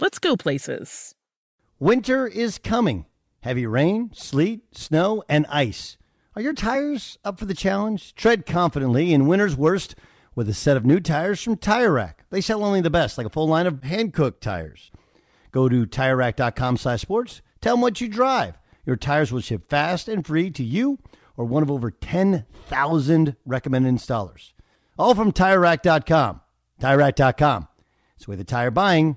[0.00, 1.14] let's go places.
[1.78, 3.06] Winter is coming.
[3.40, 5.96] Heavy rain, sleet, snow, and ice.
[6.34, 8.14] Are your tires up for the challenge?
[8.14, 9.94] Tread confidently in winter's worst
[10.34, 12.24] with a set of new tires from Tire Rack.
[12.28, 14.90] They sell only the best, like a full line of Hankook tires.
[15.52, 17.40] Go to TireRack.com slash sports.
[17.62, 18.58] Tell them what you drive.
[18.84, 20.98] Your tires will ship fast and free to you
[21.36, 24.52] or one of over 10,000 recommended installers.
[24.98, 26.42] All from TireRack.com.
[26.80, 27.68] TireRack.com.
[28.16, 29.16] It's the way the tire buying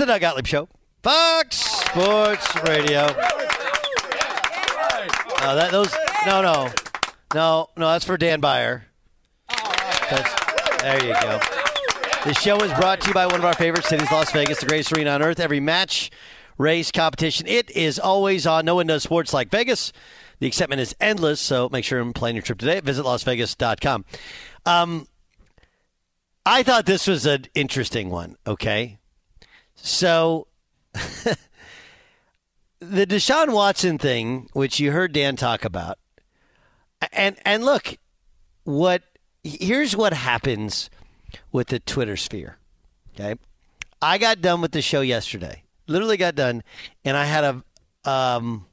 [0.00, 0.66] The Doug Gottlieb Show,
[1.02, 3.02] Fox Sports Radio.
[5.42, 5.94] No, that those
[6.26, 6.70] no no
[7.34, 8.82] no no that's for Dan Byer.
[10.80, 11.38] There you go.
[12.24, 14.66] The show is brought to you by one of our favorite cities, Las Vegas, the
[14.66, 15.38] greatest arena on earth.
[15.38, 16.10] Every match,
[16.56, 18.64] race, competition, it is always on.
[18.64, 19.92] No one does sports like Vegas.
[20.38, 22.80] The excitement is endless, so make sure and plan your trip today.
[22.80, 24.06] Visit LasVegas.com.
[24.64, 25.06] Um,
[26.46, 28.99] I thought this was an interesting one, okay?
[29.82, 30.46] So,
[30.92, 31.36] the
[33.06, 35.98] Deshaun Watson thing, which you heard Dan talk about,
[37.12, 37.96] and and look,
[38.64, 39.02] what
[39.42, 40.90] here's what happens
[41.50, 42.58] with the Twitter sphere.
[43.14, 43.36] Okay,
[44.02, 45.62] I got done with the show yesterday.
[45.86, 46.62] Literally got done,
[47.04, 48.66] and I had a um,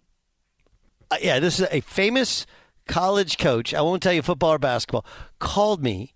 [1.10, 2.46] uh, yeah, this is a famous
[2.88, 3.74] college coach.
[3.74, 5.06] I won't tell you football or basketball.
[5.40, 6.14] Called me,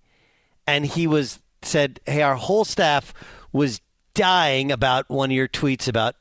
[0.68, 3.14] and he was said, "Hey, our whole staff
[3.52, 3.82] was
[4.14, 6.16] dying about one of your tweets about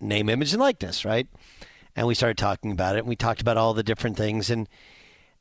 [0.00, 1.26] name, image, and likeness, right?"
[1.94, 3.00] And we started talking about it.
[3.00, 4.68] And we talked about all the different things, and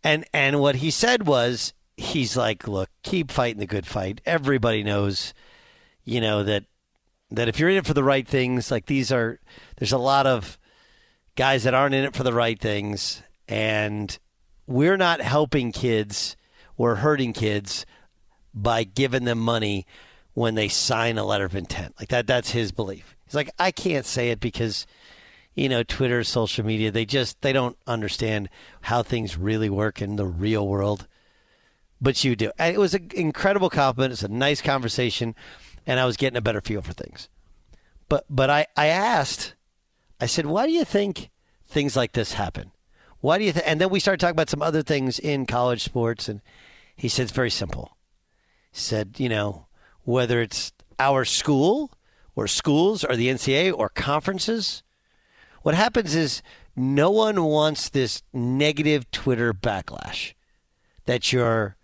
[0.04, 4.22] and and what he said was, he's like, "Look, keep fighting the good fight.
[4.25, 5.34] Everybody knows,
[6.04, 6.66] you know that."
[7.31, 9.40] That if you're in it for the right things, like these are,
[9.78, 10.60] there's a lot of
[11.36, 14.18] guys that aren't in it for the right things, and
[14.68, 16.38] we're not helping kids,
[16.78, 17.84] we're hurting kids
[18.54, 19.88] by giving them money
[20.36, 21.96] when they sign a letter of intent.
[22.00, 23.16] Like that that's his belief.
[23.26, 24.86] He's like, I can't say it because
[25.56, 28.50] you know, Twitter, social media, they just they don't understand
[28.82, 31.08] how things really work in the real world.
[32.02, 32.52] but you do.
[32.60, 34.14] And it was an incredible compliment.
[34.14, 35.34] It's a nice conversation,
[35.88, 37.30] and I was getting a better feel for things.
[38.10, 39.56] But but I, I asked,
[40.20, 41.30] I said, why do you think
[41.68, 42.72] things like this happen?
[43.22, 43.68] Why do you think?
[43.68, 46.42] And then we started talking about some other things in college sports, and
[46.96, 47.98] he said it's very simple.
[48.72, 49.68] He said, you know,
[50.06, 51.92] whether it's our school
[52.36, 54.84] or schools or the NCAA or conferences,
[55.63, 56.42] what happens is
[56.75, 60.34] no one wants this negative Twitter backlash
[61.06, 61.75] that you're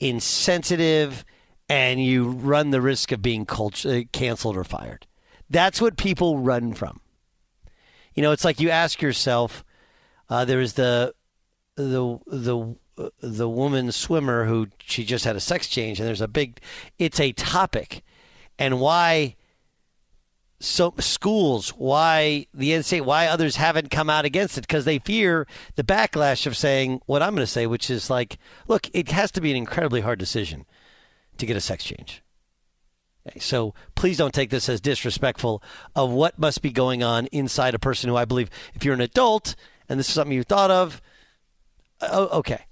[0.00, 1.24] insensitive
[1.68, 5.06] and you run the risk of being cult- uh, canceled or fired.
[5.48, 7.00] That's what people run from.
[8.14, 9.64] You know, it's like you ask yourself.
[10.28, 11.14] Uh, the
[11.76, 12.76] the the
[13.20, 16.60] the woman swimmer who she just had a sex change, and there's a big.
[16.98, 18.02] It's a topic,
[18.58, 19.36] and why.
[20.60, 24.62] So schools, why the NCAA, why others haven't come out against it?
[24.62, 28.38] Because they fear the backlash of saying what I'm going to say, which is like,
[28.66, 30.64] look, it has to be an incredibly hard decision
[31.36, 32.22] to get a sex change.
[33.38, 35.62] So please don't take this as disrespectful
[35.94, 39.00] of what must be going on inside a person who I believe, if you're an
[39.00, 39.56] adult
[39.88, 41.00] and this is something you thought of,
[42.00, 42.66] oh, okay,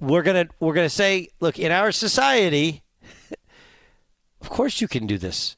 [0.00, 2.82] we're gonna we're gonna say, look, in our society,
[4.40, 5.56] of course you can do this.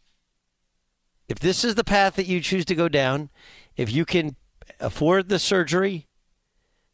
[1.29, 3.29] If this is the path that you choose to go down,
[3.76, 4.37] if you can
[4.81, 6.06] afford the surgery,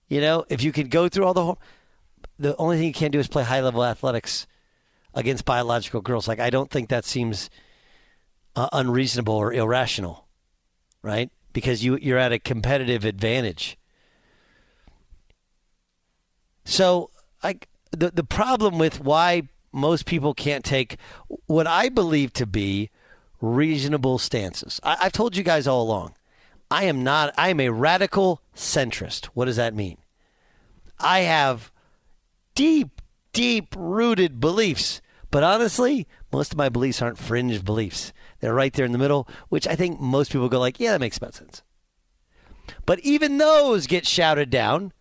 [0.08, 1.54] you know, if you can go through all the,
[2.38, 4.46] the only thing you can't do is play high level athletics
[5.14, 6.26] against biological girls.
[6.26, 7.48] Like, I don't think that seems
[8.56, 10.26] uh, unreasonable or irrational,
[11.02, 11.30] right?
[11.52, 13.78] Because you, you're at a competitive advantage.
[16.64, 17.10] So,
[17.44, 20.96] like, the, the problem with why most people can't take
[21.46, 22.90] what I believe to be
[23.40, 24.80] reasonable stances.
[24.82, 26.14] I, I've told you guys all along.
[26.70, 29.26] I am not, I am a radical centrist.
[29.26, 29.98] What does that mean?
[30.98, 31.70] I have
[32.54, 33.00] deep,
[33.32, 35.00] deep rooted beliefs
[35.34, 38.12] but honestly, most of my beliefs aren't fringe beliefs.
[38.38, 41.00] They're right there in the middle, which I think most people go like, yeah, that
[41.00, 41.64] makes sense.
[42.86, 44.92] But even those get shouted down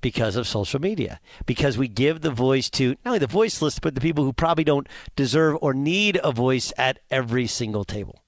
[0.00, 3.94] because of social media, because we give the voice to not only the voiceless, but
[3.94, 8.22] the people who probably don't deserve or need a voice at every single table.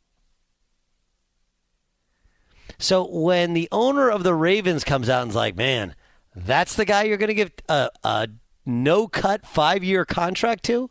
[2.78, 5.94] So when the owner of the Ravens comes out and's like, man,
[6.34, 8.28] that's the guy you're going to give uh, a, a
[8.64, 10.90] no cut five year contract to?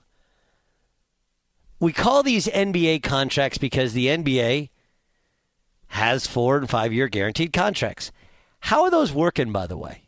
[1.79, 4.69] we call these NBA contracts because the NBA
[5.87, 8.11] has four and five year guaranteed contracts.
[8.61, 10.03] How are those working, by the way?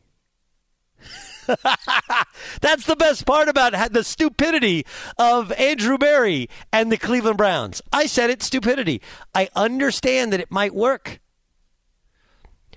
[2.61, 4.85] That's the best part about the stupidity
[5.17, 7.81] of Andrew Berry and the Cleveland Browns.
[7.91, 9.01] I said it's stupidity.
[9.33, 11.19] I understand that it might work.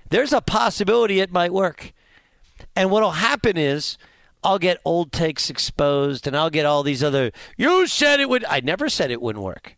[0.09, 1.93] There's a possibility it might work.
[2.75, 3.97] And what will happen is
[4.43, 8.45] I'll get old takes exposed and I'll get all these other, you said it would.
[8.45, 9.77] I never said it wouldn't work.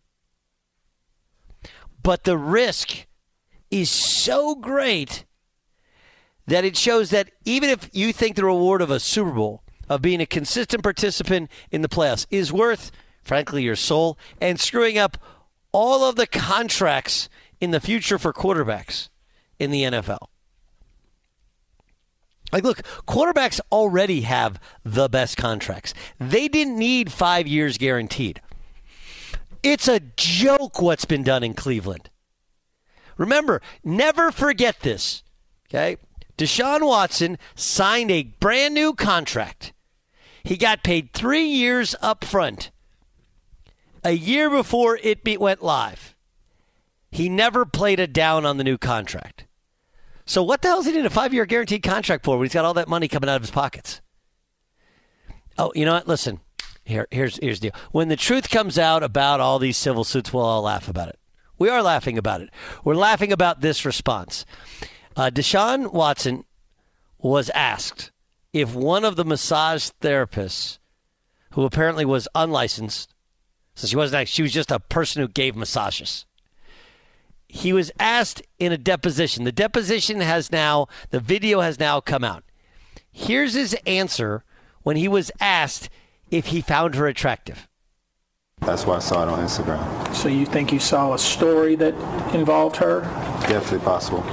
[2.03, 3.05] But the risk
[3.71, 5.25] is so great
[6.47, 10.01] that it shows that even if you think the reward of a Super Bowl, of
[10.01, 12.91] being a consistent participant in the playoffs, is worth,
[13.23, 15.17] frankly, your soul and screwing up
[15.71, 17.29] all of the contracts
[17.59, 19.09] in the future for quarterbacks
[19.59, 20.27] in the NFL.
[22.51, 25.93] Like, look, quarterbacks already have the best contracts.
[26.17, 28.41] They didn't need five years guaranteed.
[29.63, 32.09] It's a joke what's been done in Cleveland.
[33.17, 35.23] Remember, never forget this.
[35.67, 35.97] Okay?
[36.37, 39.73] Deshaun Watson signed a brand new contract.
[40.43, 42.71] He got paid three years up front,
[44.03, 46.15] a year before it went live.
[47.11, 49.45] He never played a down on the new contract.
[50.25, 52.53] So what the hell is he need a five year guaranteed contract for when he's
[52.53, 54.01] got all that money coming out of his pockets?
[55.57, 56.07] Oh, you know what?
[56.07, 56.41] Listen,
[56.83, 57.79] here, here's here's the deal.
[57.91, 61.19] When the truth comes out about all these civil suits, we'll all laugh about it.
[61.57, 62.49] We are laughing about it.
[62.83, 64.45] We're laughing about this response.
[65.17, 66.45] Uh, Deshaun Watson
[67.17, 68.11] was asked
[68.53, 70.77] if one of the massage therapists,
[71.51, 73.13] who apparently was unlicensed,
[73.75, 76.25] so she wasn't, she was just a person who gave massages
[77.47, 79.43] he was asked in a deposition.
[79.43, 82.43] The deposition has now, the video has now come out.
[83.11, 84.43] Here's his answer
[84.83, 85.89] when he was asked
[86.29, 87.67] if he found her attractive.
[88.61, 90.13] That's why I saw it on Instagram.
[90.13, 91.93] So you think you saw a story that
[92.33, 93.01] involved her?
[93.47, 94.23] Definitely possible.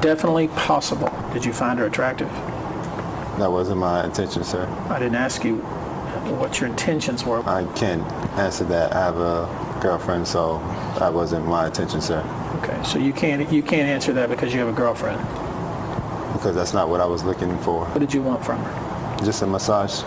[0.00, 1.10] Definitely possible.
[1.32, 2.30] Did you find her attractive?
[3.38, 4.66] That wasn't my intention, sir.
[4.88, 5.56] I didn't ask you
[6.38, 7.40] what your intentions were.
[7.48, 8.02] I can't
[8.38, 8.92] answer that.
[8.94, 10.58] I have a girlfriend, so
[10.98, 12.22] that wasn't my intention, sir.
[12.62, 15.20] Okay, so you can't you can't answer that because you have a girlfriend.
[16.32, 17.84] Because that's not what I was looking for.
[17.86, 19.24] What did you want from her?
[19.24, 20.02] Just a massage.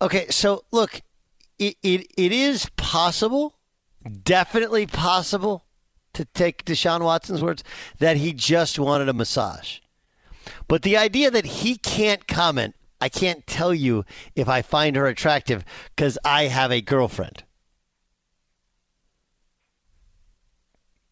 [0.00, 1.02] Okay, so look,
[1.58, 3.58] it, it, it is possible,
[4.22, 5.64] definitely possible,
[6.18, 7.62] to take Deshaun Watson's words,
[8.00, 9.78] that he just wanted a massage.
[10.66, 15.06] But the idea that he can't comment, I can't tell you if I find her
[15.06, 17.44] attractive because I have a girlfriend.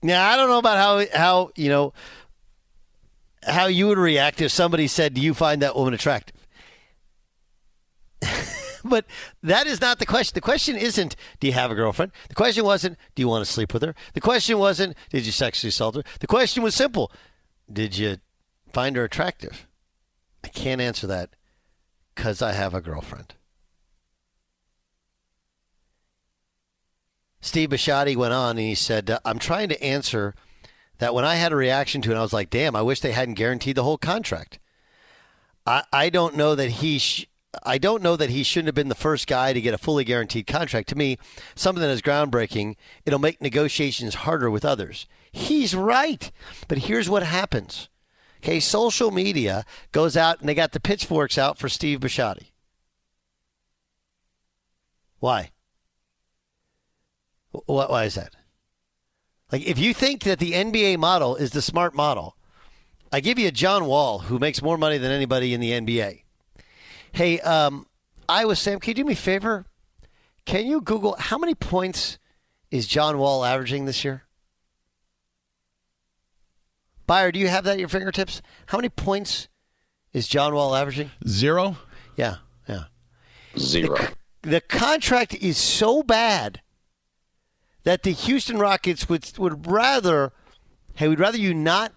[0.03, 1.93] Now, I don't know about how, how, you know,
[3.45, 6.35] how you would react if somebody said, Do you find that woman attractive?
[8.89, 9.05] but
[9.43, 10.35] that is not the question.
[10.35, 12.13] The question isn't, do you have a girlfriend?
[12.29, 13.95] The question wasn't, do you want to sleep with her?
[14.15, 16.03] The question wasn't, did you sexually assault her?
[16.21, 17.11] The question was simple
[17.73, 18.19] Did you
[18.73, 19.67] find her attractive?
[20.45, 21.31] I can't answer that
[22.15, 23.35] because I have a girlfriend.
[27.41, 30.35] Steve Bisciotti went on and he said, uh, I'm trying to answer
[30.99, 33.13] that when I had a reaction to it, I was like, damn, I wish they
[33.13, 34.59] hadn't guaranteed the whole contract.
[35.67, 36.99] I, I don't know that he.
[36.99, 37.27] Sh-
[37.63, 40.05] I don't know that he shouldn't have been the first guy to get a fully
[40.05, 40.89] guaranteed contract.
[40.89, 41.19] To me,
[41.55, 45.07] something that is groundbreaking, it'll make negotiations harder with others.
[45.33, 46.31] He's right.
[46.69, 47.89] But here's what happens.
[48.43, 52.51] Okay, social media goes out and they got the pitchforks out for Steve Bisciotti.
[55.19, 55.51] Why?
[57.51, 58.35] Why is that?
[59.51, 62.37] Like, if you think that the NBA model is the smart model,
[63.13, 66.23] I give you a John Wall who makes more money than anybody in the NBA.
[67.17, 67.87] Hey, um,
[68.29, 69.65] Iowa Sam, can you do me a favor?
[70.45, 72.19] Can you Google how many points
[72.71, 74.25] is John Wall averaging this year?
[77.07, 78.43] Buyer, do you have that at your fingertips?
[78.67, 79.49] How many points
[80.13, 81.11] is John Wall averaging?
[81.27, 81.79] Zero.
[82.19, 82.37] Yeah,
[82.69, 82.85] yeah.
[83.59, 83.97] Zero.
[84.43, 86.61] The, the contract is so bad
[87.85, 90.35] that the Houston Rockets would would rather,
[90.97, 91.95] hey, we'd rather you not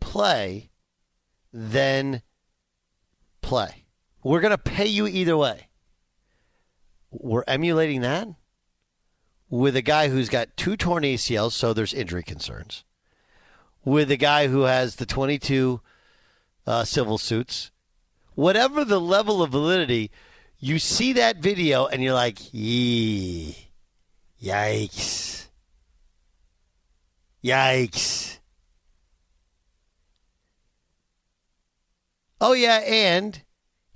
[0.00, 0.70] play
[1.52, 2.22] than
[3.42, 3.84] play.
[4.22, 5.68] We're going to pay you either way.
[7.10, 8.28] We're emulating that
[9.48, 12.84] with a guy who's got two torn ACLs, so there's injury concerns.
[13.84, 15.80] With a guy who has the 22
[16.68, 17.70] uh, civil suits.
[18.34, 20.10] Whatever the level of validity,
[20.58, 23.70] you see that video and you're like, yee.
[24.40, 25.46] Yikes.
[27.42, 28.38] Yikes.
[32.40, 33.42] Oh, yeah, and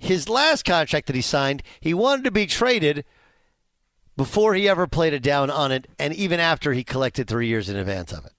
[0.03, 3.05] his last contract that he signed, he wanted to be traded
[4.17, 7.69] before he ever played a down on it, and even after he collected three years
[7.69, 8.33] in advance of it.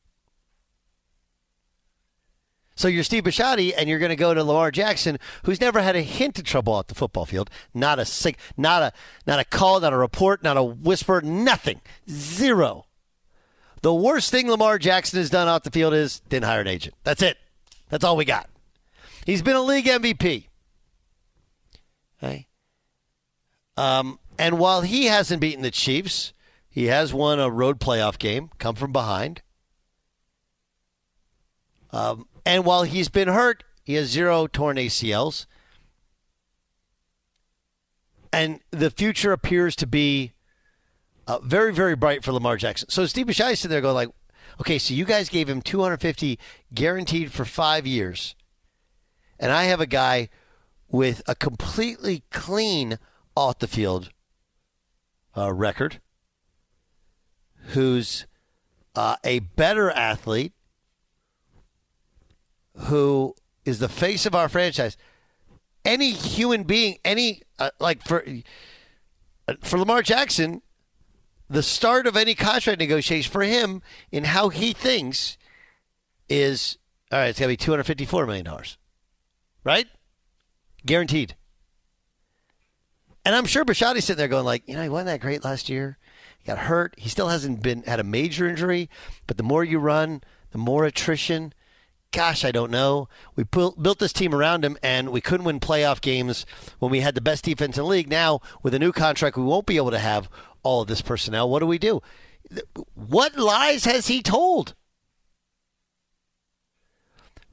[2.76, 5.96] So you're Steve Bisciotti, and you're going to go to Lamar Jackson, who's never had
[5.96, 7.48] a hint of trouble at the football field.
[7.72, 8.92] Not a sick, not a
[9.26, 11.80] not a call, not a report, not a whisper, nothing,
[12.10, 12.86] zero.
[13.82, 16.96] The worst thing Lamar Jackson has done off the field is didn't hire an agent.
[17.04, 17.38] That's it.
[17.90, 18.50] That's all we got.
[19.24, 20.48] He's been a league MVP.
[22.24, 22.46] Okay.
[23.76, 26.32] Um, and while he hasn't beaten the Chiefs,
[26.68, 29.42] he has won a road playoff game, come from behind.
[31.90, 35.46] Um, and while he's been hurt, he has zero torn ACLs.
[38.32, 40.32] And the future appears to be
[41.26, 42.88] uh, very, very bright for Lamar Jackson.
[42.88, 44.08] So Steve Bisciotti sitting there going like,
[44.60, 46.38] okay, so you guys gave him 250
[46.72, 48.34] guaranteed for five years.
[49.38, 50.28] And I have a guy
[50.94, 53.00] with a completely clean
[53.34, 54.10] off the field
[55.36, 56.00] uh, record
[57.70, 58.28] who's
[58.94, 60.52] uh, a better athlete
[62.76, 63.34] who
[63.64, 64.96] is the face of our franchise.
[65.84, 68.24] Any human being, any uh, like for
[69.62, 70.62] for Lamar Jackson,
[71.50, 73.82] the start of any contract negotiation for him
[74.12, 75.38] in how he thinks
[76.28, 76.78] is
[77.10, 77.30] all right.
[77.30, 78.78] It's gonna be two hundred fifty-four million dollars,
[79.64, 79.88] right?
[80.86, 81.34] Guaranteed.
[83.24, 85.68] And I'm sure Bisciotti's sitting there going like, you know, he wasn't that great last
[85.68, 85.98] year.
[86.38, 86.94] He got hurt.
[86.98, 88.90] He still hasn't been had a major injury.
[89.26, 91.54] But the more you run, the more attrition
[92.14, 93.08] gosh, I don't know.
[93.34, 96.46] We built this team around him, and we couldn't win playoff games
[96.78, 98.08] when we had the best defense in the league.
[98.08, 100.30] Now, with a new contract, we won't be able to have
[100.62, 101.50] all of this personnel.
[101.50, 102.00] What do we do?
[102.94, 104.74] What lies has he told?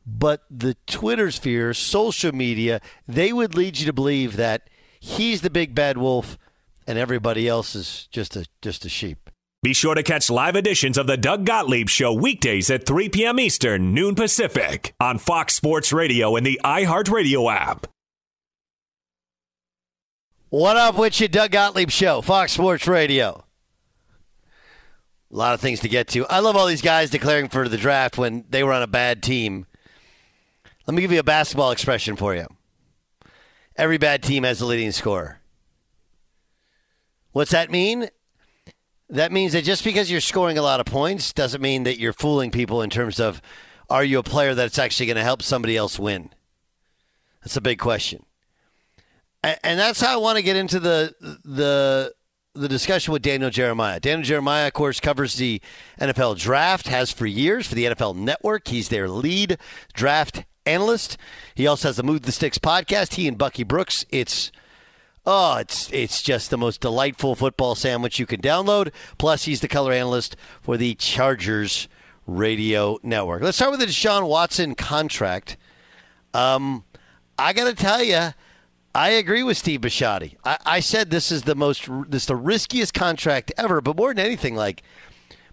[0.05, 5.49] But the Twitter sphere, social media, they would lead you to believe that he's the
[5.49, 6.37] big bad wolf
[6.87, 9.29] and everybody else is just a just a sheep.
[9.63, 13.39] Be sure to catch live editions of the Doug Gottlieb Show weekdays at 3 p.m.
[13.39, 17.85] Eastern, noon Pacific, on Fox Sports Radio and the iHeartRadio app.
[20.49, 23.45] What up with you, Doug Gottlieb Show, Fox Sports Radio?
[25.31, 26.25] A lot of things to get to.
[26.25, 29.21] I love all these guys declaring for the draft when they were on a bad
[29.23, 29.67] team.
[30.91, 32.47] Let me give you a basketball expression for you.
[33.77, 35.39] Every bad team has a leading scorer.
[37.31, 38.09] What's that mean?
[39.07, 42.11] That means that just because you're scoring a lot of points doesn't mean that you're
[42.11, 43.41] fooling people in terms of
[43.89, 46.29] are you a player that's actually going to help somebody else win?
[47.41, 48.25] That's a big question.
[49.41, 52.13] And that's how I want to get into the the
[52.53, 54.01] the discussion with Daniel Jeremiah.
[54.01, 55.61] Daniel Jeremiah, of course, covers the
[56.01, 58.67] NFL draft, has for years for the NFL Network.
[58.67, 59.57] He's their lead
[59.93, 61.17] draft analyst.
[61.55, 63.15] He also has the Move the Sticks podcast.
[63.15, 64.05] He and Bucky Brooks.
[64.09, 64.51] It's
[65.25, 68.91] oh, it's it's just the most delightful football sandwich you can download.
[69.17, 71.87] Plus, he's the color analyst for the Chargers
[72.25, 73.41] radio network.
[73.41, 75.57] Let's start with the Deshaun Watson contract.
[76.33, 76.85] Um,
[77.37, 78.33] I got to tell you
[78.93, 80.35] I agree with Steve Bisciotti.
[80.43, 84.13] I, I, said this is the most this is the riskiest contract ever, but more
[84.13, 84.83] than anything, like,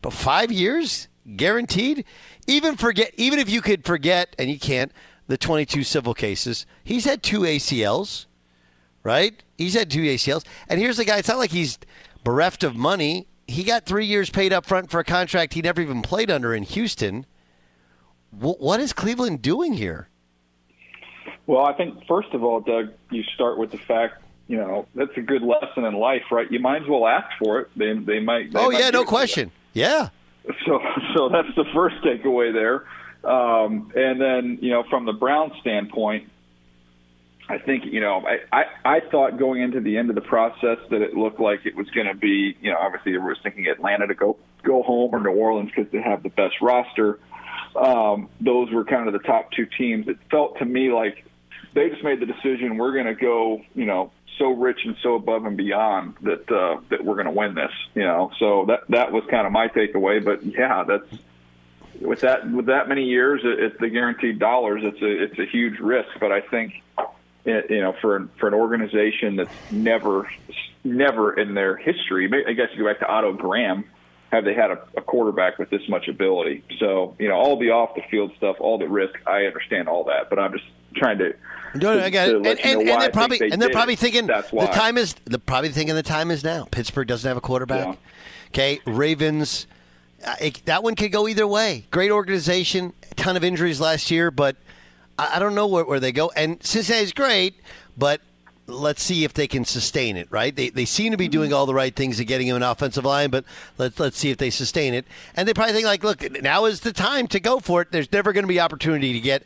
[0.03, 2.05] but five years guaranteed.
[2.49, 4.91] Even forget, even if you could forget, and you can't,
[5.27, 6.65] the 22 civil cases.
[6.83, 8.25] He's had two ACLs,
[9.05, 9.41] right?
[9.59, 11.19] He's had two ACLs, and here's the guy.
[11.19, 11.79] It's not like he's
[12.25, 13.29] bereft of money.
[13.47, 16.55] He got three years paid up front for a contract he never even played under
[16.55, 17.27] in Houston.
[18.31, 20.09] what is Cleveland doing here?
[21.47, 25.17] Well, I think first of all, Doug, you start with the fact you know that's
[25.17, 26.51] a good lesson in life, right?
[26.51, 27.69] You might as well ask for it.
[27.77, 28.53] They they might.
[28.53, 29.51] They oh might yeah, no question.
[29.75, 30.09] Yeah.
[30.67, 30.81] So
[31.17, 32.85] so that's the first takeaway there,
[33.31, 36.31] um, and then you know from the Brown standpoint,
[37.49, 38.65] I think you know I, I
[38.97, 41.89] I thought going into the end of the process that it looked like it was
[41.91, 45.21] going to be you know obviously everyone was thinking Atlanta to go go home or
[45.21, 47.19] New Orleans because they have the best roster.
[47.77, 50.09] Um, those were kind of the top two teams.
[50.09, 51.25] It felt to me like
[51.75, 55.15] they just made the decision we're going to go, you know, so rich and so
[55.15, 58.31] above and beyond that uh, that we're going to win this, you know.
[58.39, 60.25] So that that was kind of my takeaway.
[60.25, 61.23] But yeah, that's
[62.01, 64.83] with that with that many years, it, the guaranteed dollars.
[64.85, 66.09] It's a it's a huge risk.
[66.21, 66.83] But I think
[67.45, 70.31] it, you know for for an organization that's never
[70.85, 73.85] never in their history, I guess you go back to Otto Graham
[74.31, 76.63] have they had a, a, quarterback with this much ability.
[76.79, 80.05] So, you know, all the off the field stuff, all the risk, I understand all
[80.05, 81.35] that, but I'm just trying to
[81.75, 82.37] no, I got it.
[82.37, 84.67] And, and, and they're probably they and they're probably thinking That's why.
[84.67, 86.67] the time is the probably thinking the time is now.
[86.71, 87.87] Pittsburgh doesn't have a quarterback.
[87.87, 87.95] Yeah.
[88.49, 89.67] Okay, Ravens.
[90.25, 91.87] Uh, it, that one could go either way.
[91.91, 94.57] Great organization, ton of injuries last year, but
[95.17, 96.33] I, I don't know where, where they go.
[96.35, 97.61] And Cincinnati's great,
[97.97, 98.21] but
[98.67, 100.55] let's see if they can sustain it, right?
[100.57, 103.05] They, they seem to be doing all the right things and getting him an offensive
[103.05, 103.45] line, but
[103.77, 105.07] let's let's see if they sustain it.
[105.37, 107.93] And they probably think like, look, now is the time to go for it.
[107.93, 109.45] There's never going to be opportunity to get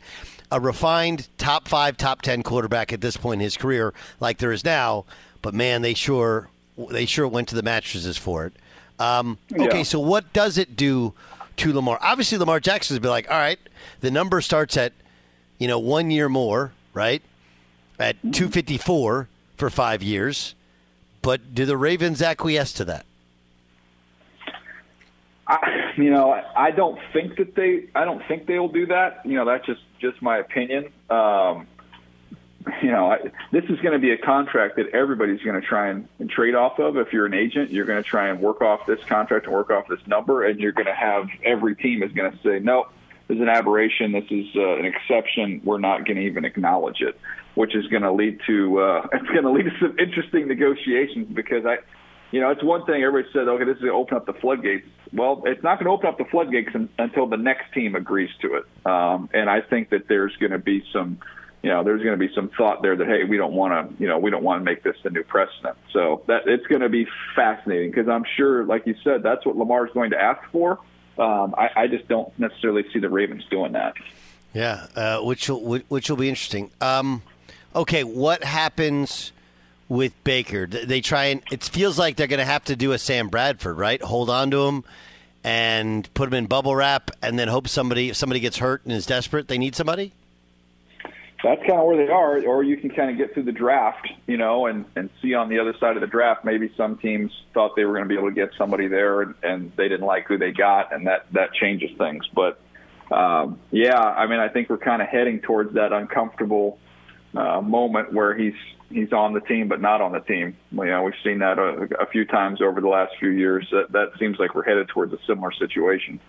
[0.53, 4.51] a refined top five, top ten quarterback at this point in his career like there
[4.51, 5.03] is now.
[5.41, 8.53] But man, they sure they sure went to the mattresses for it.
[8.99, 9.83] Um, okay, yeah.
[9.83, 11.13] so what does it do
[11.57, 11.97] to Lamar?
[12.01, 13.59] Obviously, Lamar Jackson's be like, all right,
[14.01, 14.93] the number starts at
[15.57, 17.23] you know one year more, right?
[17.97, 18.31] At mm-hmm.
[18.31, 20.53] two fifty four for five years.
[21.23, 23.05] But do the Ravens acquiesce to that?
[25.47, 27.89] I, you know, I don't think that they.
[27.95, 29.21] I don't think they will do that.
[29.25, 30.91] You know, that's just just my opinion.
[31.09, 31.67] Um,
[32.81, 33.17] you know, I,
[33.51, 36.55] this is going to be a contract that everybody's going to try and, and trade
[36.55, 36.97] off of.
[36.97, 39.69] If you're an agent, you're going to try and work off this contract and work
[39.69, 42.87] off this number, and you're going to have every team is going to say, no,
[43.27, 44.11] this is an aberration.
[44.11, 45.61] This is uh, an exception.
[45.63, 47.19] We're not going to even acknowledge it,
[47.55, 51.27] which is going to lead to uh, it's going to lead to some interesting negotiations
[51.33, 51.77] because I
[52.33, 54.33] you know, it's one thing everybody said, okay, this is going to open up the
[54.33, 54.87] floodgates.
[55.13, 58.55] Well, it's not going to open up the floodgates until the next team agrees to
[58.55, 58.65] it.
[58.87, 61.19] Um, and I think that there's going to be some,
[61.61, 64.01] you know, there's going to be some thought there that hey, we don't want to,
[64.01, 65.77] you know, we don't want to make this the new precedent.
[65.91, 69.55] So that it's going to be fascinating because I'm sure, like you said, that's what
[69.55, 70.79] Lamar is going to ask for.
[71.19, 73.93] Um, I, I just don't necessarily see the Ravens doing that.
[74.55, 76.71] Yeah, uh, which will which will be interesting.
[76.81, 77.21] Um,
[77.75, 79.33] okay, what happens?
[79.93, 80.65] With Baker.
[80.65, 83.77] They try and it feels like they're going to have to do a Sam Bradford,
[83.77, 84.01] right?
[84.01, 84.83] Hold on to him
[85.43, 88.91] and put him in bubble wrap, and then hope somebody if somebody gets hurt and
[88.91, 90.11] is desperate, they need somebody.
[91.43, 94.07] That's kind of where they are, or you can kind of get through the draft,
[94.25, 96.43] you know, and and see on the other side of the draft.
[96.43, 99.35] Maybe some teams thought they were going to be able to get somebody there, and,
[99.43, 102.27] and they didn't like who they got, and that that changes things.
[102.33, 102.59] But
[103.11, 106.79] um, yeah, I mean, I think we're kind of heading towards that uncomfortable
[107.35, 108.55] uh, moment where he's
[108.89, 110.55] he's on the team but not on the team.
[110.71, 113.67] You know, we've seen that a, a few times over the last few years.
[113.71, 116.19] That, that seems like we're headed towards a similar situation.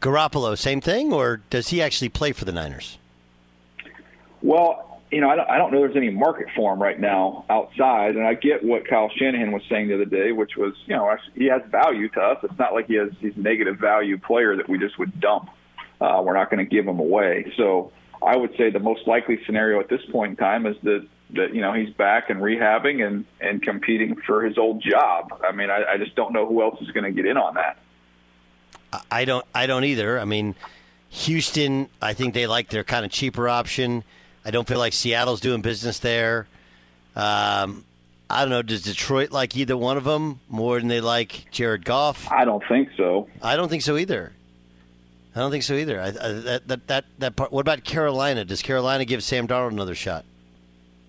[0.00, 2.98] Garoppolo, same thing, or does he actually play for the Niners?
[4.42, 7.44] Well, you know, I don't, I don't know there's any market for him right now
[7.50, 10.96] outside, and I get what Kyle Shanahan was saying the other day, which was, you
[10.96, 12.38] know, he has value to us.
[12.42, 15.50] It's not like he has he's negative value player that we just would dump.
[16.00, 17.52] Uh, we're not going to give him away.
[17.56, 17.92] So
[18.24, 21.54] I would say the most likely scenario at this point in time is that that
[21.54, 25.32] you know he's back and rehabbing and and competing for his old job.
[25.46, 27.54] I mean, I, I just don't know who else is going to get in on
[27.54, 27.78] that.
[29.10, 29.44] I don't.
[29.54, 30.20] I don't either.
[30.20, 30.54] I mean,
[31.10, 31.88] Houston.
[32.00, 34.04] I think they like their kind of cheaper option.
[34.44, 36.46] I don't feel like Seattle's doing business there.
[37.14, 37.84] Um,
[38.28, 38.62] I don't know.
[38.62, 42.30] Does Detroit like either one of them more than they like Jared Goff?
[42.30, 43.28] I don't think so.
[43.42, 44.32] I don't think so either.
[45.34, 46.00] I don't think so either.
[46.00, 47.52] I, I, that that that that part.
[47.52, 48.44] What about Carolina?
[48.44, 50.24] Does Carolina give Sam Darnold another shot?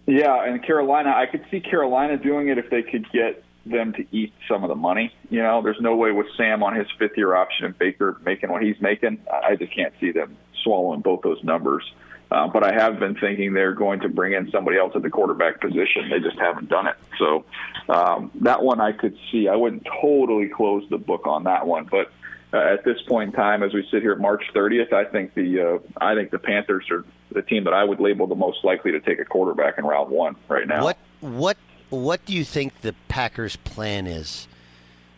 [0.06, 4.06] Yeah, and Carolina, I could see Carolina doing it if they could get them to
[4.12, 5.14] eat some of the money.
[5.30, 8.52] You know, there's no way with Sam on his fifth year option and Baker making
[8.52, 9.20] what he's making.
[9.32, 11.84] I just can't see them swallowing both those numbers.
[12.32, 15.10] Uh, but I have been thinking they're going to bring in somebody else at the
[15.10, 16.10] quarterback position.
[16.10, 16.96] They just haven't done it.
[17.20, 17.46] So
[17.88, 19.48] um, that one I could see.
[19.48, 22.12] I wouldn't totally close the book on that one, but
[22.54, 25.34] uh, at this point in time, as we sit here at March 30th, I think
[25.34, 28.64] the uh, I think the Panthers are the team that I would label the most
[28.64, 30.84] likely to take a quarterback in round one right now.
[30.84, 31.58] What what
[31.90, 34.48] what do you think the Packers' plan is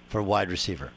[0.08, 0.92] for wide receiver?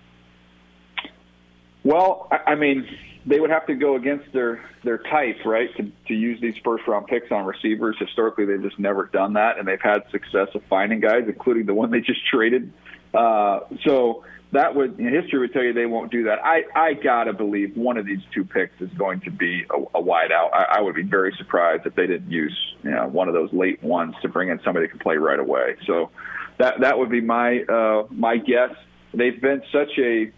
[1.82, 2.86] Well, I, I mean,
[3.26, 5.74] they would have to go against their their type, right?
[5.76, 7.96] To to use these first round picks on receivers.
[7.98, 11.74] Historically, they've just never done that, and they've had success of finding guys, including the
[11.74, 12.72] one they just traded.
[13.12, 16.38] Uh, so that would history would tell you they won't do that.
[16.42, 20.00] I I gotta believe one of these two picks is going to be a, a
[20.00, 20.50] wide out.
[20.54, 23.52] I, I would be very surprised if they didn't use you know one of those
[23.52, 25.76] late ones to bring in somebody who can play right away.
[25.86, 26.10] So
[26.58, 28.74] that that would be my uh, my guess.
[29.12, 30.32] They've been such a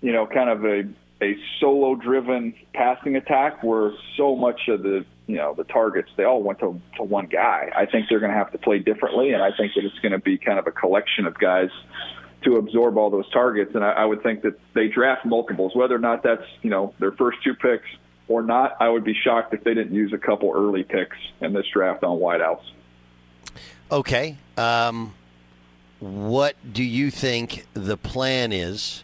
[0.00, 0.84] you know kind of a
[1.22, 6.24] a solo driven passing attack where so much of the you know the targets they
[6.24, 7.70] all went to, to one guy.
[7.74, 10.12] I think they're going to have to play differently, and I think that it's going
[10.12, 11.70] to be kind of a collection of guys
[12.42, 13.74] to absorb all those targets.
[13.74, 16.94] And I, I would think that they draft multiples, whether or not that's you know
[16.98, 17.88] their first two picks
[18.28, 18.76] or not.
[18.80, 22.04] I would be shocked if they didn't use a couple early picks in this draft
[22.04, 22.62] on wideouts.
[23.90, 24.36] Okay.
[24.56, 25.14] Um,
[25.98, 29.02] what do you think the plan is?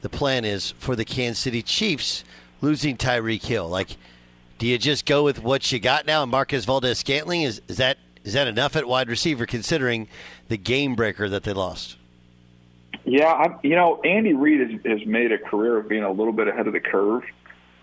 [0.00, 2.24] The plan is for the Kansas City Chiefs
[2.60, 3.68] losing Tyreek Hill.
[3.68, 3.96] Like,
[4.58, 6.22] do you just go with what you got now?
[6.22, 10.08] And Valdes-Scantling is is that is that enough at wide receiver considering
[10.48, 11.96] the game breaker that they lost?
[13.12, 16.32] Yeah, I'm, you know, Andy Reid has, has made a career of being a little
[16.32, 17.22] bit ahead of the curve.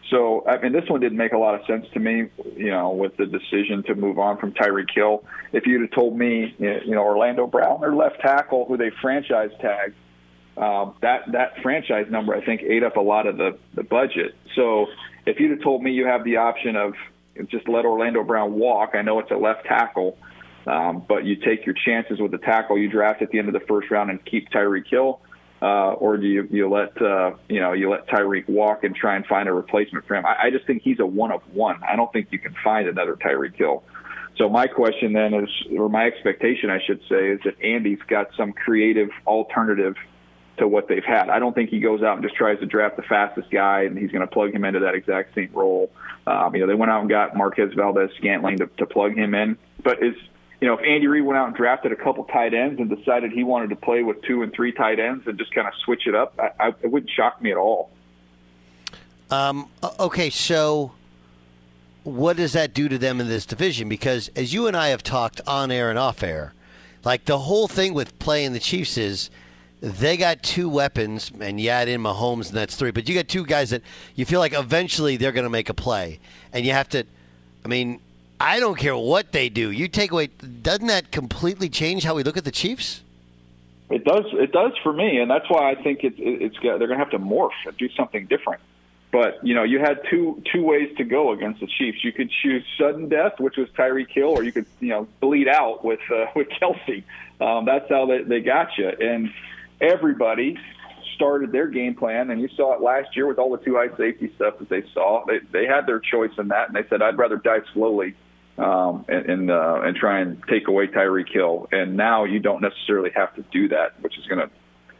[0.09, 2.89] So, I mean, this one didn't make a lot of sense to me, you know,
[2.89, 5.23] with the decision to move on from Tyreek Hill.
[5.53, 9.51] If you'd have told me, you know, Orlando Brown, their left tackle, who they franchise
[9.61, 9.93] tagged,
[10.57, 14.35] um, that that franchise number, I think, ate up a lot of the the budget.
[14.55, 14.87] So,
[15.27, 16.95] if you'd have told me you have the option of
[17.51, 20.17] just let Orlando Brown walk, I know it's a left tackle,
[20.69, 23.53] um, but you take your chances with the tackle you draft at the end of
[23.53, 25.19] the first round and keep Tyreek Hill,
[25.61, 29.15] uh, or do you you let uh, you know you let Tyreek walk and try
[29.15, 30.25] and find a replacement for him?
[30.25, 31.81] I, I just think he's a one of one.
[31.83, 33.83] I don't think you can find another Tyreek Hill.
[34.37, 38.29] So my question then is, or my expectation, I should say, is that Andy's got
[38.37, 39.95] some creative alternative
[40.59, 41.29] to what they've had.
[41.29, 43.97] I don't think he goes out and just tries to draft the fastest guy and
[43.97, 45.91] he's going to plug him into that exact same role.
[46.27, 49.57] Um, you know, they went out and got Marquez Valdes-Scantling to, to plug him in,
[49.83, 50.15] but is
[50.61, 53.31] you know, if Andy Reid went out and drafted a couple tight ends and decided
[53.31, 56.05] he wanted to play with two and three tight ends and just kind of switch
[56.05, 57.91] it up, I, I, it wouldn't shock me at all.
[59.31, 59.69] Um,
[59.99, 60.91] okay, so
[62.03, 63.87] what does that do to them in this division?
[63.87, 66.53] Because as you and I have talked on air and off air,
[67.05, 69.29] like the whole thing with playing the Chiefs is
[69.81, 72.91] they got two weapons, and you add in Mahomes, and that's three.
[72.91, 73.81] But you got two guys that
[74.15, 76.19] you feel like eventually they're going to make a play,
[76.51, 77.05] and you have to.
[77.63, 78.01] I mean,
[78.39, 79.71] I don't care what they do.
[79.71, 83.01] You take away, doesn't that completely change how we look at the Chiefs?
[83.89, 84.25] It does.
[84.33, 87.09] It does for me, and that's why I think it's it's they're going to have
[87.09, 88.61] to morph and do something different.
[89.11, 92.03] But you know, you had two two ways to go against the Chiefs.
[92.03, 95.47] You could choose sudden death, which was Tyreek Hill, or you could you know bleed
[95.47, 97.03] out with uh, with Kelce.
[97.41, 98.89] Um, that's how they, they got you.
[98.89, 99.31] And
[99.81, 100.59] everybody
[101.15, 103.95] started their game plan, and you saw it last year with all the two high
[103.97, 105.25] safety stuff that they saw.
[105.25, 108.13] They they had their choice in that, and they said, "I'd rather die slowly
[108.59, 112.61] um, and and, uh, and try and take away Tyreek Hill." And now you don't
[112.61, 114.49] necessarily have to do that, which is going to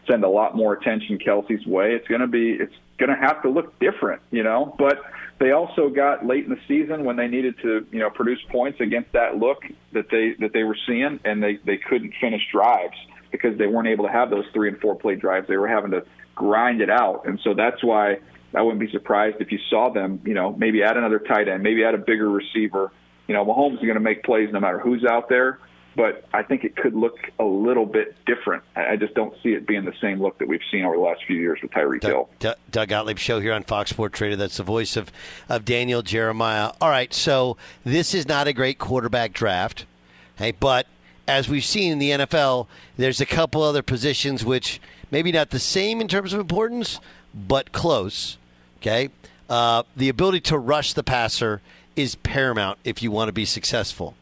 [0.10, 1.94] send a lot more attention Kelce's way.
[1.94, 4.76] It's going to be it's going to have to look different, you know.
[4.78, 5.02] But
[5.40, 8.80] they also got late in the season when they needed to, you know, produce points
[8.82, 12.98] against that look that they that they were seeing, and they they couldn't finish drives
[13.32, 15.48] because they weren't able to have those three and four play drives.
[15.48, 16.04] They were having to
[16.36, 18.18] grind it out, and so that's why
[18.56, 21.62] I wouldn't be surprised if you saw them, you know, maybe add another tight end,
[21.64, 22.92] maybe add a bigger receiver.
[23.30, 25.60] You know, Mahomes is going to make plays no matter who's out there,
[25.96, 28.64] but I think it could look a little bit different.
[28.76, 31.22] I just don't see it being the same look that we've seen over the last
[31.28, 32.28] few years with Tyreek Hill.
[32.40, 34.36] Doug, Doug Gottlieb show here on Fox Sports Trader.
[34.36, 35.12] That's the voice of,
[35.48, 36.72] of Daniel Jeremiah.
[36.82, 39.86] All right, so this is not a great quarterback draft.
[40.36, 40.88] Hey, but
[41.28, 42.66] as we've seen in the NFL,
[42.98, 47.00] there's a couple other positions which maybe not the same in terms of importance,
[47.36, 48.40] but close.
[48.78, 49.10] Okay,
[49.50, 51.62] uh, the ability to rush the passer
[52.00, 54.16] is paramount if you want to be successful.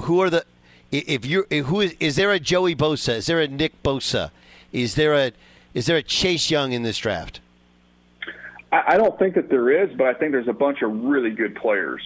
[0.00, 0.44] Who, are the
[0.90, 3.16] if you who is is there a Joey Bosa?
[3.16, 4.30] Is there a Nick Bosa?
[4.72, 5.32] Is there a
[5.74, 7.40] is there a Chase Young in this draft?
[8.72, 11.54] I don't think that there is, but I think there's a bunch of really good
[11.54, 12.02] players.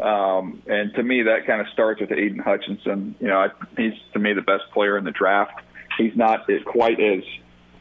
[0.00, 3.14] Um, and to me, that kind of starts with Aidan Hutchinson.
[3.20, 5.60] You know, I, he's to me the best player in the draft.
[5.98, 7.24] He's not quite as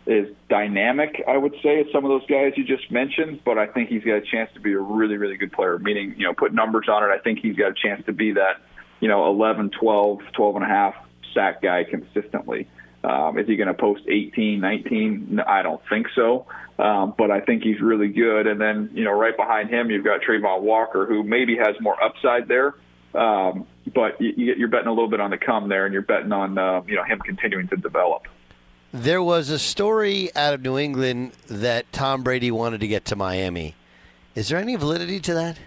[0.10, 3.68] as dynamic, I would say, as some of those guys you just mentioned, but I
[3.68, 5.78] think he's got a chance to be a really, really good player.
[5.78, 7.08] Meaning, you know, put numbers on it.
[7.08, 8.62] I think he's got a chance to be that,
[9.00, 10.96] you know, 11, 12, 12 and a half
[11.34, 12.68] sack guy consistently.
[13.04, 15.28] Um, is he going to post 18, 19?
[15.32, 16.48] No, I don't think so.
[16.80, 18.48] Um, but I think he's really good.
[18.48, 22.02] And then, you know, right behind him, you've got Travon Walker, who maybe has more
[22.04, 22.76] upside there.
[23.14, 26.32] Um, but you, you're betting a little bit on the come there, and you're betting
[26.32, 28.24] on, uh, you know, him continuing to develop.
[28.94, 33.16] There was a story out of New England that Tom Brady wanted to get to
[33.16, 33.76] Miami.
[34.34, 35.60] Is there any validity to that?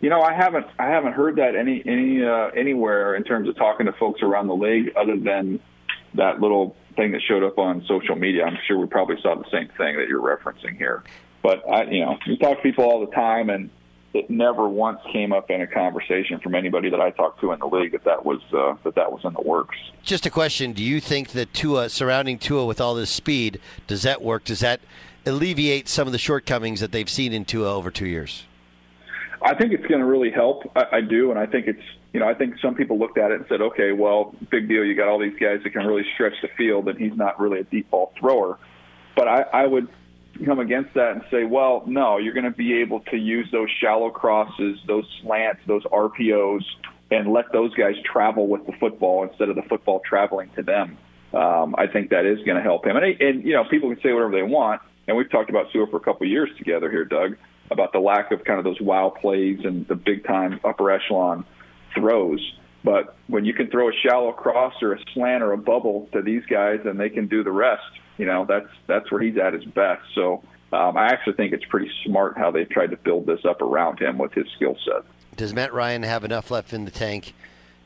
[0.00, 3.56] You know, I haven't I haven't heard that any any uh, anywhere in terms of
[3.56, 5.60] talking to folks around the league, other than
[6.14, 8.44] that little thing that showed up on social media.
[8.44, 11.04] I'm sure we probably saw the same thing that you're referencing here.
[11.42, 13.70] But I, you know, you talk to people all the time, and
[14.14, 17.58] it never once came up in a conversation from anybody that I talked to in
[17.58, 19.76] the league that that was uh, that that was in the works.
[20.02, 24.02] Just a question: Do you think that Tua surrounding Tua with all this speed does
[24.02, 24.44] that work?
[24.44, 24.80] Does that
[25.24, 28.44] alleviate some of the shortcomings that they've seen in Tua over two years?
[29.44, 30.70] I think it's going to really help.
[30.76, 33.30] I, I do, and I think it's you know I think some people looked at
[33.30, 34.84] it and said, okay, well, big deal.
[34.84, 37.60] You got all these guys that can really stretch the field, and he's not really
[37.60, 38.58] a deep ball thrower.
[39.16, 39.88] But I, I would
[40.44, 43.68] come against that and say, well, no, you're going to be able to use those
[43.80, 46.64] shallow crosses, those slants, those RPOs,
[47.10, 50.96] and let those guys travel with the football instead of the football traveling to them.
[51.34, 52.96] Um, I think that is going to help him.
[52.96, 55.86] And, and you know, people can say whatever they want, and we've talked about Tua
[55.86, 57.36] for a couple of years together here, Doug,
[57.70, 61.44] about the lack of kind of those wow plays and the big time upper echelon
[61.94, 62.40] throws.
[62.84, 66.22] But when you can throw a shallow cross or a slant or a bubble to
[66.22, 67.82] these guys and they can do the rest,
[68.18, 70.02] you know, that's that's where he's at his best.
[70.14, 70.42] So
[70.72, 74.00] um, I actually think it's pretty smart how they tried to build this up around
[74.00, 75.04] him with his skill set.
[75.36, 77.34] Does Matt Ryan have enough left in the tank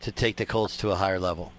[0.01, 1.53] to take the Colts to a higher level?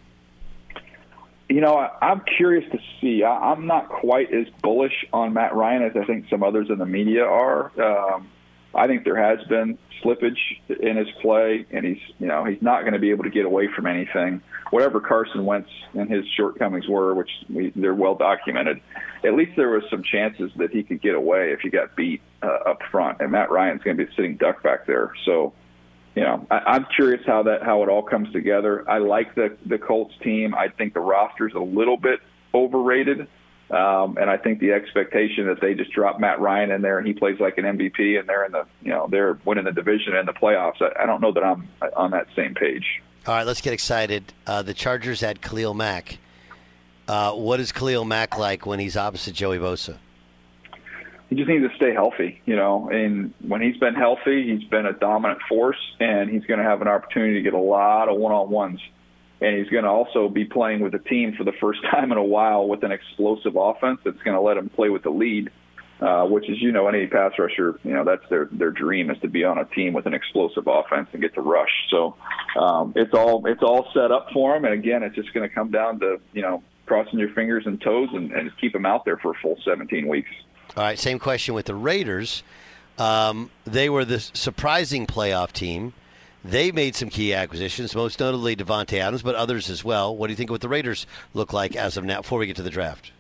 [1.50, 3.23] You know, I, I'm curious to see.
[3.23, 6.78] I, I'm not quite as bullish on Matt Ryan as I think some others in
[6.78, 7.71] the media are.
[7.82, 8.30] Um,
[8.75, 10.38] I think there has been slippage
[10.69, 13.45] in his play, and he's you know he's not going to be able to get
[13.45, 14.41] away from anything.
[14.69, 18.82] Whatever Carson Wentz and his shortcomings were, which we, they're well documented,
[19.23, 22.21] at least there was some chances that he could get away if he got beat
[22.43, 23.21] uh, up front.
[23.21, 25.53] And Matt Ryan's going to be sitting duck back there, so
[26.15, 28.89] you know I, I'm curious how that how it all comes together.
[28.89, 30.53] I like the the Colts team.
[30.53, 32.19] I think the roster's a little bit
[32.53, 33.27] overrated.
[33.69, 37.06] Um, and I think the expectation that they just drop Matt Ryan in there and
[37.06, 40.15] he plays like an MVP and they're in the, you know, they're winning the division
[40.15, 40.82] and the playoffs.
[40.82, 43.01] I, I don't know that I'm on that same page.
[43.25, 44.32] All right, let's get excited.
[44.45, 46.17] Uh, the Chargers had Khalil Mack.
[47.10, 49.97] Uh, what is Khalil Mack like when he's opposite Joey Bosa?
[51.30, 52.89] He just needs to stay healthy, you know.
[52.89, 56.82] And when he's been healthy, he's been a dominant force, and he's going to have
[56.82, 58.80] an opportunity to get a lot of one-on-ones
[59.41, 62.17] and he's going to also be playing with a team for the first time in
[62.17, 65.52] a while with an explosive offense that's going to let him play with the lead,
[66.00, 69.19] uh, which is, you know, any pass rusher, you know, that's their their dream is
[69.21, 71.71] to be on a team with an explosive offense and get to rush.
[71.89, 72.15] So
[72.60, 75.54] um, it's all it's all set up for him, and again, it's just going to
[75.54, 79.06] come down to you know crossing your fingers and toes and, and keep him out
[79.06, 80.30] there for a full 17 weeks.
[80.76, 82.43] All right, same question with the Raiders.
[82.97, 85.93] Um, they were the surprising playoff team.
[86.43, 90.15] They made some key acquisitions, most notably Davante Adams, but others as well.
[90.15, 92.56] What do you think what the Raiders look like as of now before we get
[92.58, 93.12] to the draft?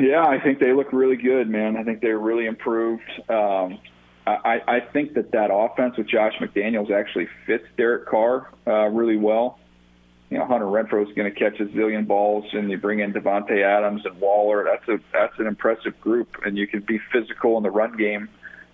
[0.00, 1.76] Yeah, I think they look really good, man.
[1.76, 3.08] I think they're really improved.
[3.28, 3.78] Um,
[4.26, 9.16] I, I think that that offense with Josh McDaniels actually fits Derek Carr uh, really
[9.16, 9.58] well.
[10.30, 13.14] You know, Hunter Renfrow is going to catch a zillion balls, and you bring in
[13.14, 14.64] Davante Adams and Waller.
[14.64, 18.28] That's a that's an impressive group, and you can be physical in the run game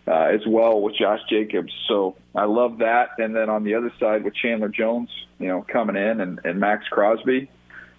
[0.07, 1.73] uh, as well with Josh Jacobs.
[1.88, 3.11] So I love that.
[3.19, 6.61] And then on the other side with Chandler Jones, you know, coming in and, and
[6.61, 7.49] Maxx Crosby,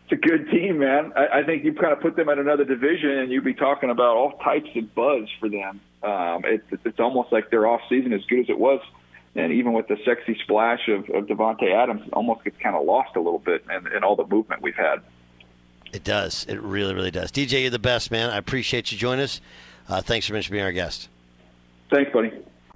[0.03, 1.13] it's a good team, man.
[1.15, 3.89] I, I think you kind of put them in another division, and you'd be talking
[3.89, 5.81] about all types of buzz for them.
[6.03, 8.81] Um, it, it's almost like their off season, as good as it was,
[9.33, 12.85] and even with the sexy splash of, of Davante Adams, it almost gets kind of
[12.85, 15.01] lost a little bit in, in all the movement we've had.
[15.91, 16.45] It does.
[16.47, 17.31] It really, really does.
[17.31, 18.29] DJ, you're the best, man.
[18.29, 19.41] I appreciate you joining us.
[19.89, 21.09] Uh, thanks for being our guest.
[21.89, 22.31] Thanks, buddy.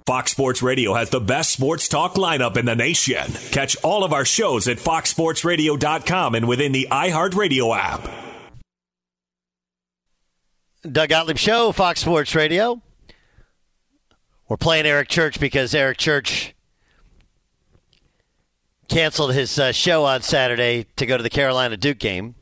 [0.06, 3.30] Fox Sports Radio has the best sports talk lineup in the nation.
[3.52, 8.10] Catch all of our shows at foxsportsradio.com and within the iHeartRadio app.
[10.90, 12.80] Doug Gottlieb Show, Fox Sports Radio.
[14.48, 16.54] We're playing Eric Church because Eric Church
[18.88, 22.34] canceled his uh, show on Saturday to go to the Carolina Duke game.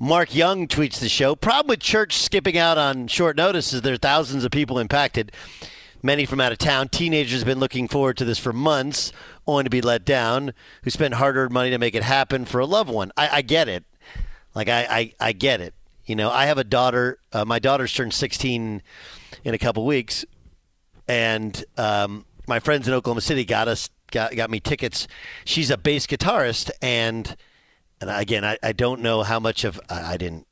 [0.00, 1.36] Mark Young tweets the show.
[1.36, 5.30] Problem with Church skipping out on short notice is there are thousands of people impacted,
[6.02, 6.88] many from out of town.
[6.88, 9.12] Teenagers have been looking forward to this for months,
[9.46, 12.60] only to be let down, who spent hard earned money to make it happen for
[12.60, 13.12] a loved one.
[13.16, 13.84] I, I get it.
[14.54, 15.74] Like, I, I, I, get it.
[16.04, 17.18] You know, I have a daughter.
[17.32, 18.82] Uh, my daughter's turned 16
[19.44, 20.24] in a couple weeks,
[21.08, 25.08] and um, my friends in Oklahoma City got us got got me tickets.
[25.44, 27.34] She's a bass guitarist, and
[28.00, 30.46] and again, I, I don't know how much of I, I didn't.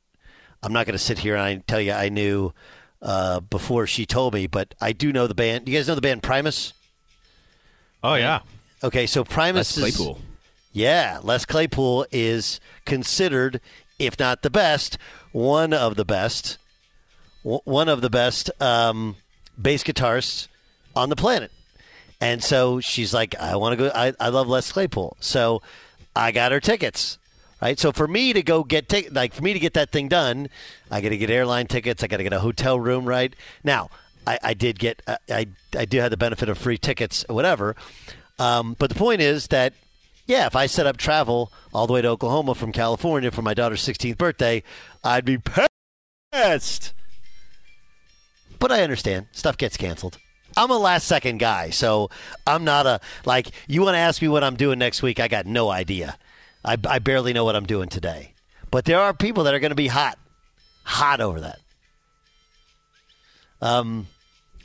[0.63, 2.53] I'm not going to sit here and I tell you I knew
[3.01, 5.65] uh, before she told me, but I do know the band.
[5.65, 6.73] Do you guys know the band Primus?
[8.03, 8.41] Oh yeah.
[8.83, 10.19] Okay, so Primus Les is Claypool.
[10.73, 13.61] yeah, Les Claypool is considered,
[13.99, 14.97] if not the best,
[15.31, 16.57] one of the best,
[17.43, 19.15] w- one of the best um,
[19.61, 20.47] bass guitarists
[20.95, 21.51] on the planet.
[22.19, 23.91] And so she's like, I want to go.
[23.95, 25.17] I, I love Les Claypool.
[25.19, 25.61] So
[26.15, 27.17] I got her tickets.
[27.61, 27.79] Right.
[27.79, 30.49] So for me to go get t- like for me to get that thing done,
[30.89, 32.03] I got to get airline tickets.
[32.03, 33.05] I got to get a hotel room.
[33.05, 33.89] Right now,
[34.25, 35.01] I, I did get.
[35.05, 35.47] Uh, I
[35.77, 37.75] I do have the benefit of free tickets, or whatever.
[38.39, 39.73] Um, but the point is that
[40.25, 43.53] yeah, if I set up travel all the way to Oklahoma from California for my
[43.53, 44.63] daughter's 16th birthday,
[45.03, 45.37] I'd be
[46.31, 46.93] pissed.
[48.57, 50.17] But I understand stuff gets canceled.
[50.55, 52.09] I'm a last second guy, so
[52.45, 53.51] I'm not a like.
[53.67, 55.19] You want to ask me what I'm doing next week?
[55.19, 56.17] I got no idea.
[56.63, 58.33] I, I barely know what I'm doing today.
[58.69, 60.17] But there are people that are going to be hot,
[60.83, 61.59] hot over that.
[63.61, 64.07] Um,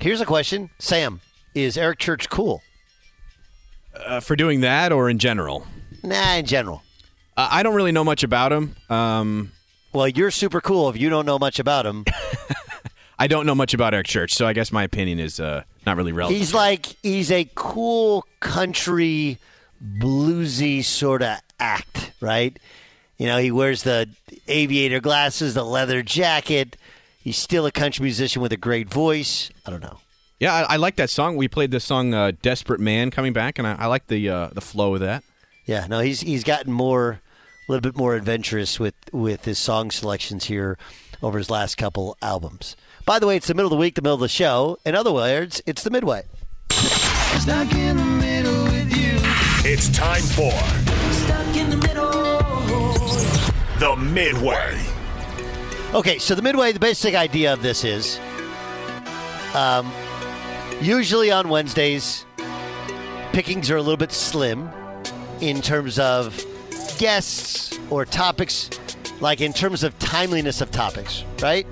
[0.01, 1.21] here's a question, Sam:
[1.55, 2.63] Is Eric Church cool?
[3.95, 5.67] Uh, for doing that or in general?
[6.03, 6.83] Nah, in general.
[7.37, 8.77] Uh, I don't really know much about him.
[8.89, 9.53] Um,
[9.93, 12.05] well, you're super cool if you don't know much about him.
[13.19, 15.97] I don't know much about Eric Church, so I guess my opinion is uh, not
[15.97, 16.39] really relevant.
[16.39, 19.39] He's like he's a cool country
[19.83, 22.59] bluesy sort of act, right?
[23.19, 24.09] You know, he wears the
[24.47, 26.77] aviator glasses, the leather jacket.
[27.19, 29.51] He's still a country musician with a great voice.
[29.64, 29.99] I don't know.
[30.38, 31.37] Yeah, I, I like that song.
[31.37, 34.49] We played the song uh, "Desperate Man" coming back, and I, I like the uh,
[34.53, 35.25] the flow of that.
[35.64, 37.21] Yeah, no, he's he's gotten more,
[37.69, 40.77] a little bit more adventurous with with his song selections here
[41.23, 42.77] over his last couple albums.
[43.07, 44.79] By the way, it's the middle of the week, the middle of the show.
[44.85, 46.25] In other words, it's the midway.
[46.71, 49.14] Stuck in the middle with you.
[49.64, 50.53] It's time for
[51.12, 51.26] Stuck
[51.66, 52.11] in the middle.
[53.79, 54.87] the Midway.
[55.94, 58.20] Okay, so the midway, the basic idea of this is
[59.55, 59.90] um,
[60.81, 62.24] usually on Wednesdays,
[63.33, 64.68] pickings are a little bit slim
[65.40, 66.44] in terms of
[66.98, 68.70] guests or topics,
[69.20, 71.68] like in terms of timeliness of topics, right?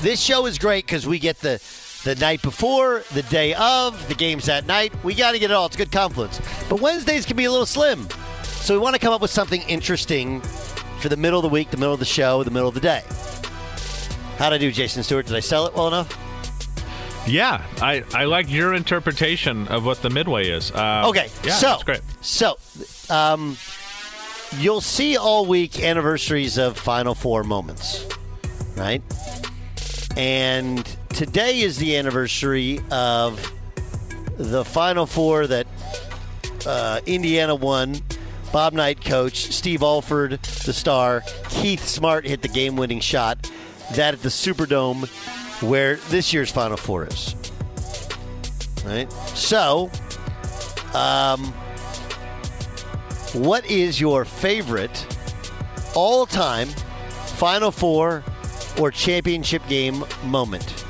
[0.00, 1.62] This show is great because we get the
[2.04, 4.92] the night before, the day of, the games that night.
[5.04, 5.66] We got to get it all.
[5.66, 6.40] It's a good confluence.
[6.68, 8.06] But Wednesdays can be a little slim.
[8.60, 10.40] So we want to come up with something interesting
[11.00, 12.80] for the middle of the week, the middle of the show, the middle of the
[12.80, 13.02] day.
[14.36, 15.26] How'd I do, Jason Stewart?
[15.26, 16.16] Did I sell it well enough?
[17.26, 20.70] Yeah, I, I like your interpretation of what the midway is.
[20.70, 22.00] Uh, Okay, yeah, so that's great.
[22.20, 22.58] So,
[23.10, 23.56] um,
[24.58, 28.06] you'll see all week anniversaries of Final Four moments,
[28.76, 29.02] right?
[30.16, 33.52] And today is the anniversary of
[34.36, 35.66] the Final Four that
[36.66, 37.96] uh, Indiana won.
[38.52, 43.50] Bob Knight coach, Steve Alford, the star, Keith Smart hit the game-winning shot.
[43.94, 45.06] That at the Superdome,
[45.62, 47.34] where this year's Final Four is.
[48.84, 49.10] Right.
[49.34, 49.90] So,
[50.94, 51.44] um,
[53.34, 55.06] what is your favorite
[55.94, 56.68] all-time
[57.36, 58.24] Final Four
[58.78, 60.84] or championship game moment?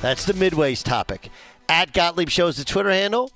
[0.00, 1.30] That's the Midway's topic.
[1.68, 3.30] At Gottlieb Shows the Twitter handle.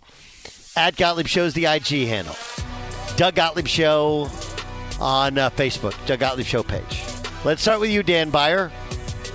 [0.76, 2.34] At Gottlieb Shows the IG handle.
[3.16, 4.28] Doug Gottlieb Show
[5.00, 5.94] on uh, Facebook.
[6.06, 7.04] Doug Gottlieb Show page.
[7.44, 8.70] Let's start with you, Dan Byer.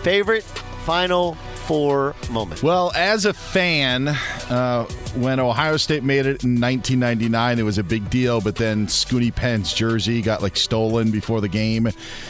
[0.03, 0.43] Favorite
[0.86, 1.36] Final
[1.67, 2.63] Four moment.
[2.63, 7.84] Well, as a fan, uh, when Ohio State made it in 1999, it was a
[7.84, 8.39] big deal.
[8.39, 11.89] But then Scoonie Penn's jersey got like stolen before the game.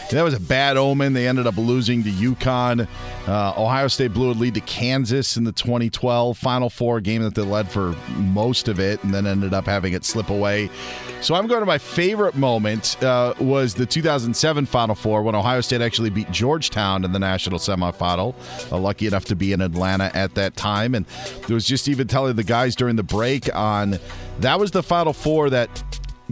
[0.09, 1.13] That was a bad omen.
[1.13, 2.87] They ended up losing to UConn.
[3.27, 7.35] Uh, Ohio State blew a lead to Kansas in the 2012 Final Four game that
[7.35, 10.71] they led for most of it, and then ended up having it slip away.
[11.19, 15.61] So I'm going to my favorite moment uh, was the 2007 Final Four when Ohio
[15.61, 18.35] State actually beat Georgetown in the national semifinal.
[18.71, 21.05] Uh, lucky enough to be in Atlanta at that time, and
[21.47, 23.99] there was just even telling the guys during the break on
[24.39, 25.83] that was the Final Four that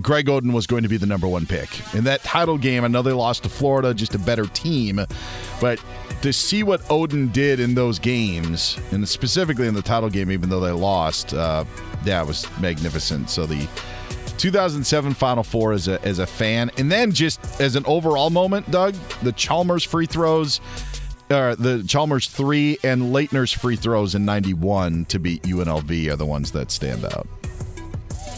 [0.02, 1.70] Greg Oden was going to be the number one pick.
[1.96, 5.00] In that title game, I know they lost to Florida, just a better team,
[5.60, 5.84] but
[6.22, 10.50] to see what Oden did in those games, and specifically in the title game, even
[10.50, 11.66] though they lost, uh,
[12.04, 13.30] yeah, was magnificent.
[13.30, 13.68] So the
[14.38, 18.70] 2007 Final Four as a as a fan, and then just as an overall moment,
[18.72, 20.62] Doug, the Chalmers free throws,
[21.30, 26.26] uh, the Chalmers three and Laettner's free throws in '91 to beat UNLV are the
[26.26, 27.28] ones that stand out.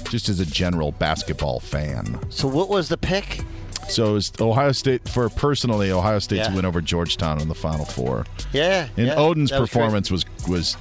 [0.10, 2.18] Just as a general basketball fan.
[2.30, 3.41] So what was the pick?
[3.89, 6.50] So it was Ohio State for personally Ohio State Yeah.
[6.50, 8.26] to win over Georgetown in the Final Four.
[8.54, 8.88] Yeah.
[8.98, 10.78] And yeah, that was performance was was.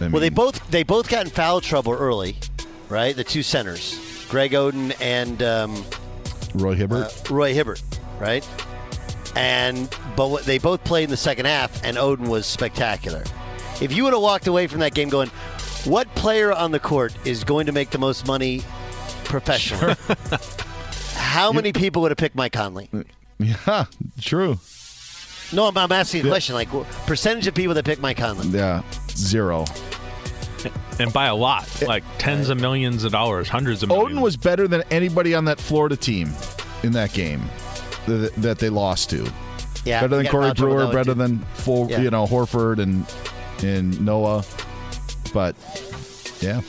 [0.00, 2.36] I well, they both they both got in foul trouble early,
[2.88, 3.14] right?
[3.14, 3.98] The two centers,
[4.30, 5.84] Greg Oden and um,
[6.54, 7.06] Roy Hibbert.
[7.30, 7.82] uh, Roy Hibbert,
[8.20, 8.48] right?
[9.36, 13.24] And but they both played in the second half, and Oden was spectacular.
[13.80, 15.28] If you would have walked away from that game going,
[15.84, 18.62] "What player on the court is going to make the most money
[19.24, 19.94] professionally?"
[21.14, 22.88] How many people would have picked Mike Conley?
[23.38, 23.84] yeah,
[24.20, 24.58] true.
[25.52, 26.54] No, I'm, I'm asking a question.
[26.54, 26.68] Like
[27.06, 28.46] percentage of people that pick Mike Conley.
[28.48, 29.64] Yeah, zero.
[30.98, 34.18] And by a lot, like tens of millions of dollars, hundreds of millions.
[34.18, 36.30] Oden was better than anybody on that Florida team
[36.82, 37.42] in that game
[38.06, 39.30] th- that they lost to.
[39.86, 41.14] Yeah, better than got Corey foul trouble Brewer, that better too.
[41.14, 42.00] than full, Yeah.
[42.00, 43.06] you know Horford and
[43.62, 44.44] and Noah.
[45.32, 45.56] But
[46.42, 46.60] yeah,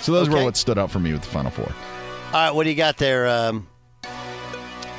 [0.00, 0.44] so those were Okay.
[0.44, 1.70] what stood out for me with the Final Four.
[2.32, 3.68] All right, what do you got there, um,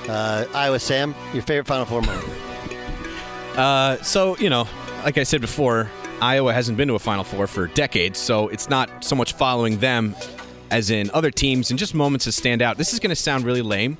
[0.07, 1.13] uh, Iowa Sam?
[1.33, 2.27] Your favorite Final Four moment?
[3.57, 4.67] Uh, so you know,
[5.03, 5.89] like I said before,
[6.21, 9.77] Iowa hasn't been to a Final Four for decades, so it's not so much following
[9.77, 10.15] them
[10.71, 12.77] as in other teams and just moments that stand out.
[12.77, 13.97] This is going to sound really lame,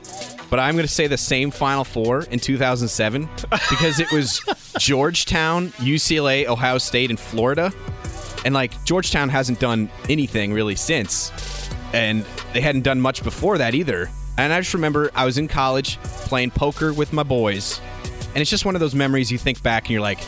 [0.49, 4.41] but I'm going to say the same Final Four in 2007 because it was
[4.77, 7.71] Georgetown, UCLA, Ohio State, and Florida,
[8.45, 11.31] and like Georgetown hasn't done anything really since,
[11.93, 14.09] and they hadn't done much before that either.
[14.37, 17.81] And I just remember I was in college playing poker with my boys.
[18.29, 20.19] And it's just one of those memories you think back and you're like,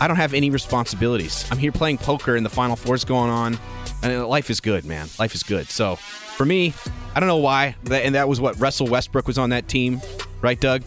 [0.00, 1.46] I don't have any responsibilities.
[1.50, 3.58] I'm here playing poker and the Final Four's going on.
[4.02, 5.08] And life is good, man.
[5.18, 5.68] Life is good.
[5.70, 6.74] So for me,
[7.14, 7.76] I don't know why.
[7.90, 10.00] And that was what Russell Westbrook was on that team,
[10.42, 10.82] right, Doug?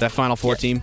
[0.00, 0.82] That Final Four team?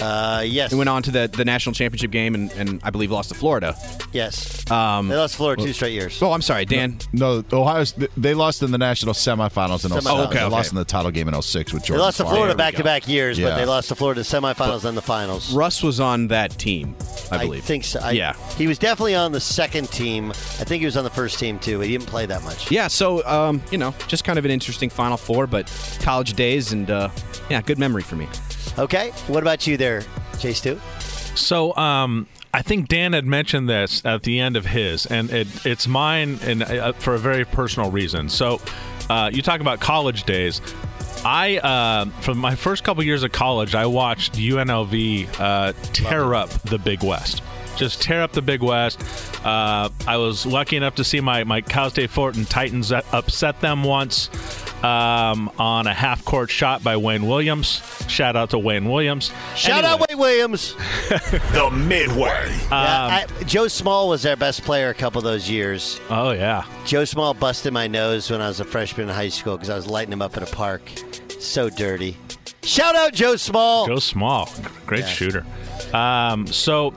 [0.00, 0.70] Uh, yes.
[0.70, 3.34] He went on to the, the national championship game and, and I believe lost to
[3.34, 3.74] Florida.
[4.12, 4.68] Yes.
[4.70, 6.22] Um, They lost Florida two straight years.
[6.22, 6.98] Oh, I'm sorry, Dan.
[7.12, 7.84] No, Ohio.
[8.16, 10.02] They lost in the national semifinals in 07.
[10.02, 10.06] Semifinals.
[10.10, 10.52] Oh, okay, They okay.
[10.52, 11.98] lost in the title game in 06 with Georgia.
[11.98, 14.84] They lost to Florida back to back years, but they lost to Florida in semifinals
[14.84, 15.52] and the finals.
[15.52, 16.94] Russ was on that team,
[17.30, 17.62] I believe.
[17.62, 18.00] I think so.
[18.00, 18.34] I, yeah.
[18.56, 20.30] He was definitely on the second team.
[20.30, 21.80] I think he was on the first team too.
[21.80, 22.70] He didn't play that much.
[22.70, 26.72] Yeah, so um, you know, just kind of an interesting Final Four, but college days
[26.72, 27.08] and uh,
[27.50, 28.28] yeah, good memory for me.
[28.78, 29.10] Okay.
[29.26, 30.02] What about you there,
[30.38, 30.80] Jay Stu?
[31.34, 35.48] So, um, I think Dan had mentioned this at the end of his, and it,
[35.66, 38.28] it's mine, and uh, for a very personal reason.
[38.28, 38.60] So,
[39.10, 40.60] uh, you talk about college days.
[41.24, 46.50] I, uh, for my first couple years of college, I watched UNLV uh, tear up
[46.62, 47.42] the Big West.
[47.76, 49.00] Just tear up the Big West.
[49.44, 53.84] Uh, I was lucky enough to see my, my Cal State Fullerton Titans upset them
[53.84, 54.30] once
[54.82, 57.82] um, on a half court shot by Wayne Williams.
[58.08, 59.30] Shout out to Wayne Williams.
[59.56, 60.74] Shout out Wayne Williams.
[61.08, 62.56] the Midway.
[62.70, 66.00] Yeah, I, Joe Small was their best player a couple of those years.
[66.10, 66.64] Oh yeah.
[66.86, 69.76] Joe Small busted my nose when I was a freshman in high school because I
[69.76, 70.82] was lighting him up at a park.
[71.40, 72.16] So dirty.
[72.62, 73.86] Shout out Joe Small.
[73.86, 74.48] Joe Small,
[74.86, 75.44] great shooter.
[75.94, 76.92] Um, so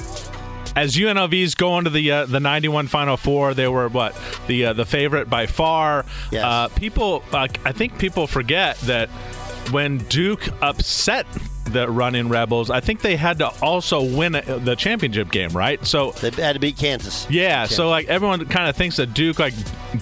[0.76, 4.15] as UNLV's go into the uh, the '91 Final Four, they were what
[4.47, 6.05] the uh, the favorite by far.
[6.32, 6.43] Yes.
[6.43, 9.09] Uh, people, uh, I think people forget that
[9.72, 11.26] when Duke upset
[11.72, 15.86] the running Rebels, I think they had to also win the championship game, right?
[15.86, 17.28] So they had to beat Kansas.
[17.30, 19.53] Yeah, so like everyone kind of thinks that Duke like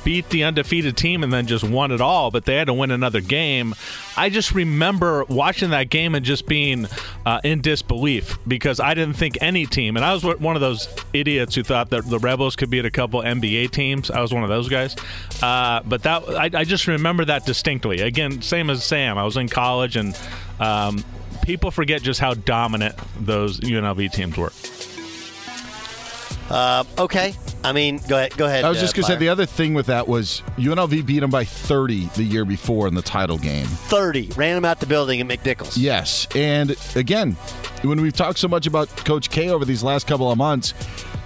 [0.03, 2.91] beat the undefeated team and then just won it all, but they had to win
[2.91, 3.74] another game.
[4.17, 6.88] I just remember watching that game and just being
[7.26, 10.88] uh, in disbelief because I didn't think any team, and I was one of those
[11.13, 14.11] idiots who thought that the Rebels could beat a couple NBA teams.
[14.11, 14.95] I was one of those guys,
[15.41, 18.01] uh, but that I, I just remember that distinctly.
[18.01, 19.17] Again, same as Sam.
[19.17, 20.17] I was in college and.
[20.59, 21.03] Um,
[21.43, 24.51] People forget just how dominant those UNLV teams were.
[26.49, 27.35] Uh, okay.
[27.63, 28.35] I mean, go ahead.
[28.37, 28.63] Go ahead.
[28.63, 31.19] I was just uh, going to say the other thing with that was UNLV beat
[31.19, 33.65] them by 30 the year before in the title game.
[33.65, 35.73] 30 ran them out the building at McNichols.
[35.77, 37.33] Yes, and again,
[37.83, 40.73] when we've talked so much about Coach K over these last couple of months,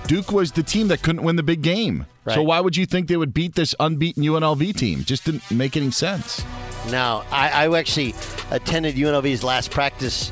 [0.07, 2.05] Duke was the team that couldn't win the big game.
[2.33, 5.03] So why would you think they would beat this unbeaten UNLV team?
[5.03, 6.43] Just didn't make any sense.
[6.89, 8.13] Now, I, I actually
[8.51, 10.31] attended UNLV's last practice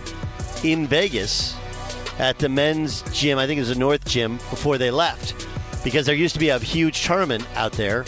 [0.63, 1.55] in Vegas
[2.19, 3.37] at the men's gym.
[3.39, 5.47] I think it was the North Gym before they left.
[5.83, 8.05] because there used to be a huge tournament out there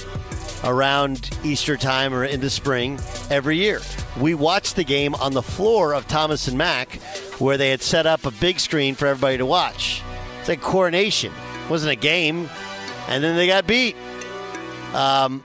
[0.64, 3.82] around Easter time or in the spring every year.
[4.20, 7.02] We watched the game on the floor of Thomas and Mack,
[7.39, 10.02] where they had set up a big screen for everybody to watch.
[10.39, 11.34] It's like coronation.
[11.64, 12.50] It wasn't a game,
[13.08, 13.96] and then they got beat.
[14.94, 15.44] Um,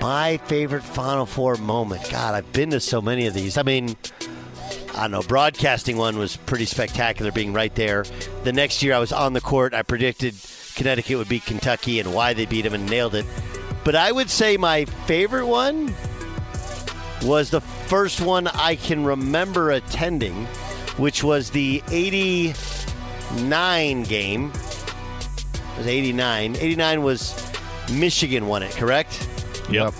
[0.00, 2.08] my favorite Final Four moment.
[2.10, 3.58] God, I've been to so many of these.
[3.58, 3.96] I mean,
[4.94, 5.22] I don't know.
[5.22, 8.04] Broadcasting one was pretty spectacular, being right there.
[8.44, 9.74] The next year, I was on the court.
[9.74, 10.34] I predicted
[10.74, 13.26] Connecticut would beat Kentucky and why they beat them and nailed it.
[13.84, 15.94] But I would say my favorite one
[17.22, 20.46] was the first one I can remember attending,
[20.96, 24.50] which was the 89 game.
[24.50, 26.56] It was 89.
[26.56, 27.52] 89 was
[27.92, 29.28] Michigan won it, correct?
[29.70, 29.94] Yep.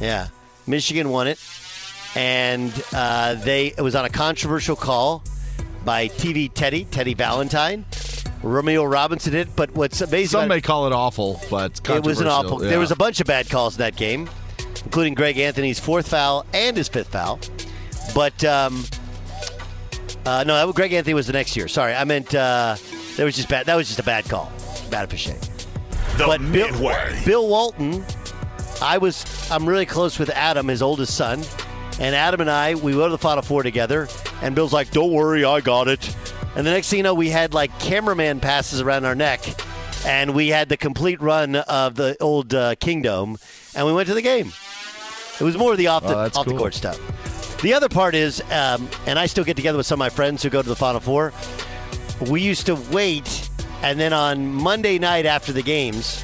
[0.00, 0.28] Yeah.
[0.66, 1.38] Michigan won it.
[2.16, 5.22] And uh, they it was on a controversial call
[5.84, 7.84] by TV Teddy, Teddy Valentine.
[8.42, 11.90] Rumeal Robinson did, it, but what's amazing Some about may call it awful, but it's
[11.90, 12.50] it was an awful.
[12.50, 14.28] controversial, There was a bunch of bad calls in that game,
[14.84, 17.40] including Greg Anthony's fourth foul and his fifth foul.
[18.14, 18.84] But um,
[20.26, 21.68] uh, no, that Greg Anthony was the next year.
[21.68, 22.76] Sorry, I meant uh,
[23.16, 23.66] there was just bad.
[23.66, 24.52] That was just a bad call.
[24.90, 25.40] Bad for shame.
[26.16, 27.22] The but Bill, Midway.
[27.24, 28.04] Bill Walton,
[28.84, 29.24] I was.
[29.50, 31.42] I'm really close with Adam, his oldest son,
[31.98, 34.08] and Adam and I we go to the Final Four together.
[34.42, 36.14] And Bill's like, "Don't worry, I got it."
[36.54, 39.40] And the next thing you know, we had like cameraman passes around our neck,
[40.06, 43.38] and we had the complete run of the old uh, Kingdome,
[43.74, 44.52] and we went to the game.
[45.40, 47.00] It was more of the off the Oh, off the court stuff.
[47.62, 50.42] The other part is, um, and I still get together with some of my friends
[50.42, 51.32] who go to the Final Four.
[52.28, 53.48] We used to wait,
[53.82, 56.22] and then on Monday night after the games,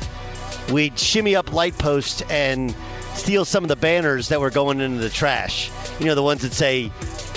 [0.70, 2.74] we'd shimmy up light posts and
[3.14, 5.70] steal some of the banners that were going into the trash.
[5.98, 6.92] You know, the ones that say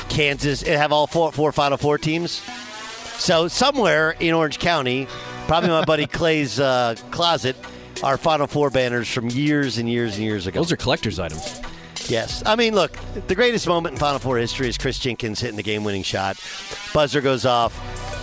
[0.09, 2.41] Kansas, it have all four, four Final Four teams.
[3.17, 5.07] So somewhere in Orange County,
[5.47, 7.55] probably my buddy Clay's uh, closet,
[8.03, 10.61] are Final Four banners from years and years and years ago.
[10.61, 11.61] Those are collector's items.
[12.09, 12.43] Yes.
[12.45, 15.63] I mean, look, the greatest moment in Final Four history is Kris Jenkins hitting the
[15.63, 16.37] game winning shot.
[16.93, 17.73] Buzzer goes off.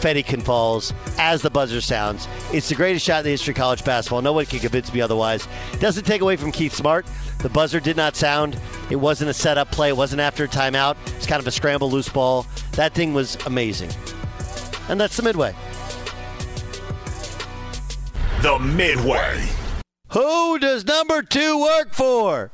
[0.01, 2.27] Federican falls as the buzzer sounds.
[2.53, 4.23] It's the greatest shot in the history of college basketball.
[4.23, 5.47] No one can convince me otherwise.
[5.79, 7.07] Doesn't take away from Keith Smart.
[7.39, 8.59] The buzzer did not sound.
[8.91, 9.89] It wasn't a setup play.
[9.89, 10.97] It wasn't after a timeout.
[11.17, 12.47] It's kind of a scramble loose ball.
[12.73, 13.91] That thing was amazing.
[14.89, 15.55] And that's the midway.
[18.43, 19.49] The Midway.
[20.13, 22.53] Who does number two work for?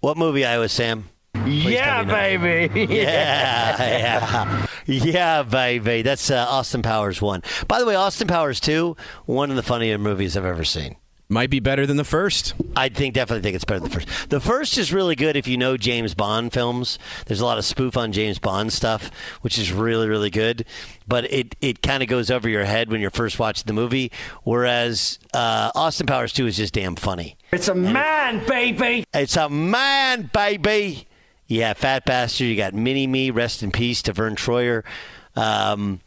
[0.00, 1.09] What movie, Iowa Sam?
[1.46, 2.86] Yeah, baby.
[2.94, 6.02] Yeah, yeah, yeah, baby.
[6.02, 7.42] That's uh, Austin Powers one.
[7.68, 10.96] By the way, Austin Powers two, one of the funniest movies I've ever seen.
[11.28, 12.54] Might be better than the first.
[12.74, 14.30] I think definitely think it's better than the first.
[14.30, 16.98] The first is really good if you know James Bond films.
[17.26, 19.12] There's a lot of spoof on James Bond stuff,
[19.42, 20.64] which is really really good.
[21.06, 24.10] But it it kind of goes over your head when you're first watching the movie.
[24.42, 27.36] Whereas uh, Austin Powers two is just damn funny.
[27.52, 29.04] It's a man, baby.
[29.14, 31.06] It's a man, baby.
[31.50, 32.46] Yeah, Fat Bastard.
[32.46, 34.84] You got Mini Me, rest in peace to Verne Troyer.
[35.34, 36.00] Um,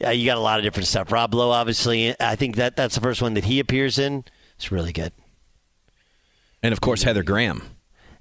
[0.00, 1.12] yeah, you got a lot of different stuff.
[1.12, 2.14] Rob Lowe, obviously.
[2.18, 4.24] I think that that's the first one that he appears in.
[4.56, 5.12] It's really good.
[6.60, 7.62] And of course, Heather Graham.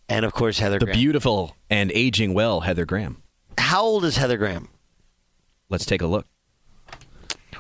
[0.08, 0.98] And of course, Heather The Graham.
[1.00, 3.24] beautiful and aging well Heather Graham.
[3.58, 4.70] How old is Heather Graham?
[5.70, 6.28] Let's take a look.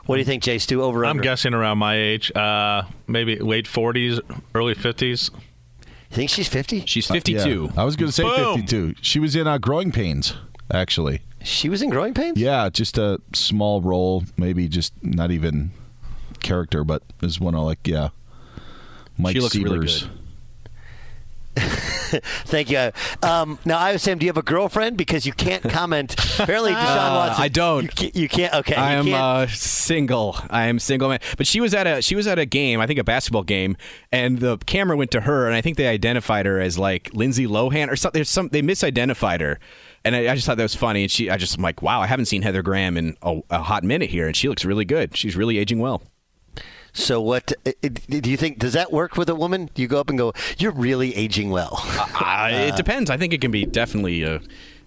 [0.06, 0.84] What do you think, Jay Stu?
[0.84, 1.24] Over I'm under?
[1.24, 4.20] guessing around my age, uh, maybe late 40s,
[4.56, 5.32] early 50s.
[6.10, 6.86] You think she's 50?
[6.86, 7.72] She's Uh, 52.
[7.74, 7.82] yeah.
[7.82, 8.56] I was going to say Boom.
[8.62, 8.96] 52.
[9.02, 10.34] She was in uh, Growing Pains,
[10.74, 11.22] actually.
[11.44, 12.38] She was in Growing Pains?
[12.38, 15.72] Yeah, just a small role, maybe just not even
[16.42, 18.10] character, but is one of like, yeah.
[19.18, 20.10] Mike She looks really good.
[22.46, 22.92] Thank you.
[23.22, 24.98] Um, now, I was Sam, do you have a girlfriend?
[24.98, 26.14] Because you can't comment.
[26.40, 27.44] Apparently, Deshaun Uh, Watson.
[27.44, 27.84] I don't.
[27.84, 28.16] You can't.
[28.16, 28.76] You can't okay.
[28.76, 29.16] I am can't.
[29.16, 30.38] uh, single.
[30.50, 31.20] I am single man.
[31.38, 33.78] But she was at a she was at a game, I think a basketball game,
[34.12, 37.46] and the camera went to her, and I think they identified her as like Lindsay
[37.46, 38.24] Lohan or something.
[38.24, 39.60] Some they misidentified her,
[40.04, 41.04] and I, I just thought that was funny.
[41.04, 43.60] And she, I just am like, wow, I haven't seen Heather Graham in a, a
[43.62, 45.16] hot minute here, and she looks really good.
[45.16, 46.02] She's really aging well.
[47.00, 48.60] So what uh, uh, do you think?
[48.60, 49.70] Does that work with a woman?
[49.74, 51.82] Do you go up and go, "You're really aging well"?
[52.22, 53.10] Uh, it depends.
[53.10, 54.40] I think it can be definitely uh,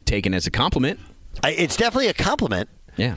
[0.05, 1.01] taken as a compliment.
[1.43, 2.69] I, it's definitely a compliment.
[2.97, 3.17] Yeah.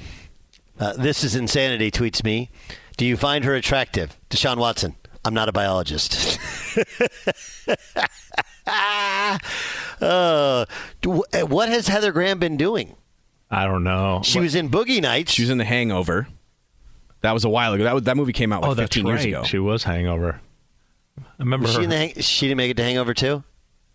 [0.79, 1.91] Uh, this is insanity.
[1.91, 2.49] Tweets me.
[2.97, 4.95] Do you find her attractive, Deshaun Watson?
[5.25, 6.39] I'm not a biologist.
[10.01, 10.65] uh,
[11.01, 12.95] do- what has Heather Graham been doing?
[13.51, 14.21] I don't know.
[14.23, 15.33] She was in Boogie Nights.
[15.33, 16.27] She was in The Hangover.
[17.25, 17.83] That was a while ago.
[17.85, 19.29] That was, that movie came out like oh, that's 15 years right.
[19.29, 19.43] ago.
[19.45, 20.39] She was Hangover.
[21.17, 21.81] I remember Was her.
[21.81, 23.43] she, the hang- she didn't make it to Hangover too.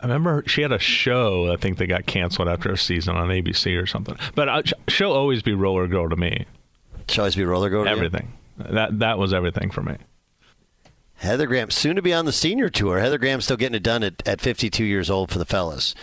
[0.01, 1.53] I remember she had a show.
[1.53, 4.17] I think they got canceled after a season on ABC or something.
[4.35, 6.45] But uh, she'll always be Roller Girl to me.
[7.09, 7.85] She'll always be Roller Girl.
[7.85, 7.97] to you?
[7.97, 8.33] Everything.
[8.59, 9.97] That that was everything for me.
[11.15, 12.99] Heather Graham, soon to be on the senior tour.
[12.99, 15.95] Heather Graham still getting it done at, at 52 years old for the fellas.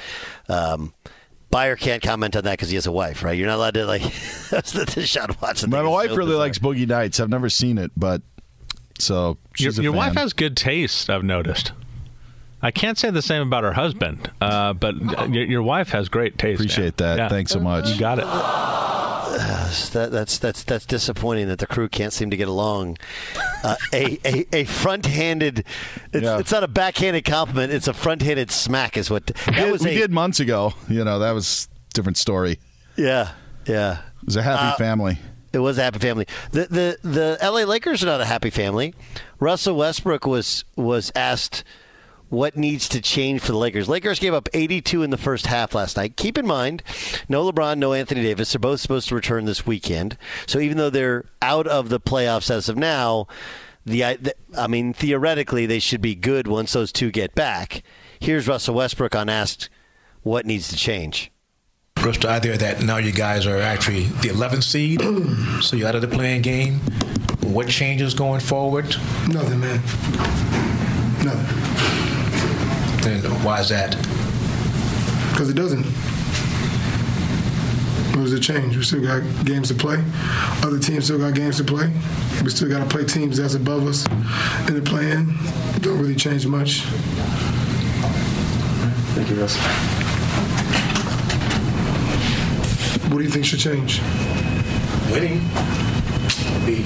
[0.48, 0.94] Um,
[1.50, 3.38] Buyer can't comment on that because he has a wife, right?
[3.38, 4.02] You're not allowed to like.
[4.50, 5.70] that's the, the shot watching.
[5.70, 7.20] My wife really likes Boogie Nights.
[7.20, 8.22] I've never seen it, but
[9.00, 11.10] so Your, a your wife has good taste.
[11.10, 11.72] I've noticed.
[12.62, 15.00] I can't say the same about her husband, uh, but
[15.30, 16.60] your, your wife has great taste.
[16.60, 17.10] Appreciate man.
[17.10, 17.18] that.
[17.18, 17.30] Yeah.
[17.30, 17.90] Thanks so much.
[17.90, 18.26] You got it.
[18.28, 22.98] Uh, that, that's that's that's disappointing that the crew can't seem to get along.
[23.64, 25.60] Uh, a, a a front-handed,
[26.14, 27.72] it's, it's not a backhanded compliment.
[27.72, 28.98] It's a front-handed smack.
[28.98, 29.84] Is what that we was.
[29.84, 30.74] we a, did months ago.
[30.90, 32.60] You know, that was a different story.
[32.96, 33.34] Yeah,
[33.68, 34.00] yeah.
[34.22, 35.20] It was a happy Uh, family.
[35.54, 36.26] It was a happy family.
[36.52, 37.66] The the the L.A.
[37.66, 38.96] Lakers are not a happy family.
[39.40, 41.64] Russell Westbrook was was asked
[42.30, 43.88] what needs to change for the Lakers.
[43.88, 46.18] Lakers gave up 82 in the first half last night.
[46.18, 46.84] Keep in mind,
[47.30, 48.52] no LeBron, no Anthony Davis.
[48.52, 50.18] They're both supposed to return this weekend.
[50.46, 53.28] So even though they're out of the playoffs as of now,
[53.86, 54.18] the I
[54.58, 57.84] I mean theoretically they should be good once those two get back.
[58.20, 59.70] Here's Russell Westbrook on asked
[60.24, 61.32] what needs to change.
[62.00, 65.02] First idea that now you guys are actually the 11th seed,
[65.64, 66.80] so you're out of the playing game.
[67.42, 68.86] What changes going forward?
[69.28, 69.82] Nothing, man.
[71.24, 72.17] Nothing.
[73.06, 73.96] And why is that?
[75.32, 75.84] Because it doesn't.
[78.16, 78.76] What does it change?
[78.76, 80.04] We still got games to play.
[80.64, 81.92] Other teams still got games to play.
[82.44, 84.06] We still got to play teams that's above us
[84.68, 85.36] in the plan.
[85.82, 86.82] Don't really change much.
[89.14, 89.58] Thank you, Russ.
[93.12, 94.02] What do you think should change?
[95.12, 95.40] Winning.
[96.66, 96.84] Be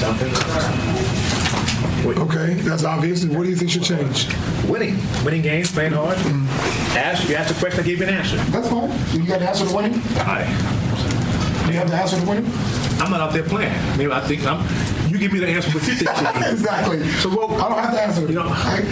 [0.00, 1.25] dumping.
[2.04, 3.22] Okay, that's obvious.
[3.22, 4.28] And what do you think should change?
[4.68, 4.98] Winning.
[5.24, 6.16] Winning games, playing hard.
[6.18, 6.46] Mm.
[6.96, 8.36] Ask, if you ask a question, I give you an answer.
[8.36, 8.90] That's fine.
[9.12, 10.00] You got the answer to winning?
[10.16, 10.44] Aye.
[11.66, 12.50] Do you have the answer to winning?
[13.00, 13.72] I'm not out there playing.
[13.96, 14.64] Maybe I think I'm.
[15.16, 16.10] You give me the answer what you think.
[16.52, 17.08] exactly.
[17.24, 18.20] So well, I don't have the answer.
[18.26, 18.48] You know,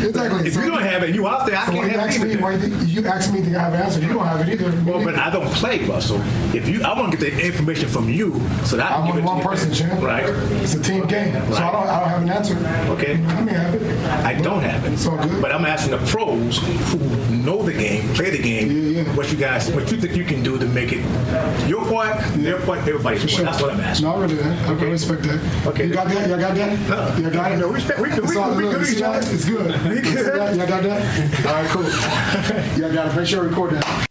[0.08, 0.48] exactly.
[0.48, 1.56] If you don't have it, you out there.
[1.58, 3.82] I So can't have ask it me, why you, ask me, think I have an
[3.82, 4.00] answer?
[4.00, 4.70] You don't have it either.
[4.90, 6.18] Well, but I don't play, Russell.
[6.54, 8.32] If you, I want to get the information from you,
[8.64, 10.00] so that I I'm only one person, champ.
[10.02, 10.24] Right.
[10.62, 12.56] It's a team game, so I don't, I don't have an answer.
[12.94, 13.22] Okay.
[13.22, 14.06] I may have it.
[14.24, 14.94] I don't have it.
[14.94, 15.42] It's all good.
[15.42, 16.56] But I'm asking the pros
[16.90, 16.98] who
[17.36, 19.14] know the game, play the game, Yeah, yeah.
[19.16, 21.04] what you guys, what you think you can do to make it
[21.68, 23.30] your part, their part, everybody's part.
[23.30, 23.44] sure.
[23.44, 24.06] That's what I'm asking.
[24.08, 24.68] No, I really that.
[24.68, 25.66] I respect that.
[25.66, 25.86] Okay.
[25.88, 26.28] You got that?
[26.28, 26.88] Y'all got that?
[26.88, 27.16] No.
[27.16, 27.56] You got it?
[27.58, 28.00] No, respect.
[28.00, 28.76] We, we, It's we, all we good.
[28.78, 29.14] good see each that?
[29.22, 29.34] other.
[29.34, 29.82] It's good.
[29.88, 30.34] We You see good.
[30.40, 30.52] that?
[30.54, 31.46] You got that?
[31.46, 32.80] All right, cool.
[32.82, 34.06] Y'all got to make sure I record that.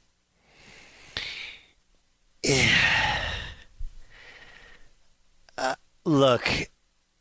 [5.57, 5.75] Uh,
[6.05, 6.47] look,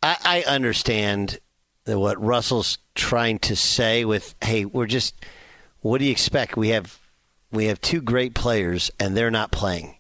[0.03, 1.39] I, I understand
[1.85, 5.15] that what Russell's trying to say with, "Hey, we're just.
[5.81, 6.57] What do you expect?
[6.57, 7.01] We have,
[7.51, 9.97] we have two great players, and they're not playing.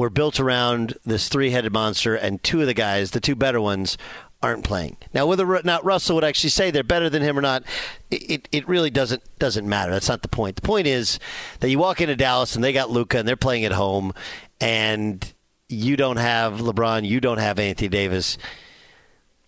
[0.00, 3.98] We're built around this three-headed monster, and two of the guys, the two better ones,
[4.42, 4.96] aren't playing.
[5.12, 7.64] Now, whether or not Russell would actually say they're better than him or not,
[8.10, 9.92] it, it really doesn't doesn't matter.
[9.92, 10.56] That's not the point.
[10.56, 11.18] The point is
[11.58, 14.14] that you walk into Dallas and they got Luka and they're playing at home,
[14.58, 15.34] and
[15.68, 18.38] you don't have LeBron, you don't have Anthony Davis.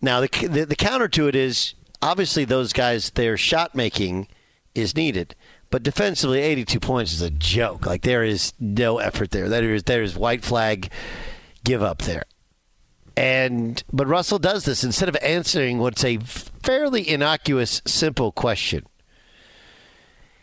[0.02, 1.72] Now, the, the, the counter to it is
[2.02, 4.28] obviously those guys, their shot making
[4.74, 5.34] is needed.
[5.72, 7.86] But defensively, 82 points is a joke.
[7.86, 9.48] Like, there is no effort there.
[9.48, 10.90] That is there is white flag
[11.64, 12.24] give up there.
[13.16, 18.84] And but Russell does this instead of answering what's a fairly innocuous, simple question.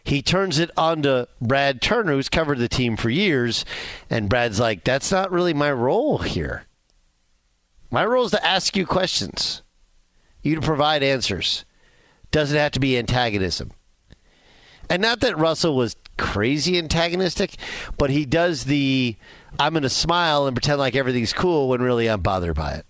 [0.04, 3.66] He turns it on to Brad Turner, who's covered the team for years,
[4.10, 6.66] and Brad's like, "That's not really my role here.
[7.92, 9.62] My role is to ask you questions,
[10.42, 11.66] you to provide answers.
[12.32, 13.74] Doesn't have to be antagonism."
[14.90, 17.56] And not that Russell was crazy antagonistic,
[17.98, 19.16] but he does the
[19.60, 22.86] I'm going to smile and pretend like everything's cool when really I'm bothered by it.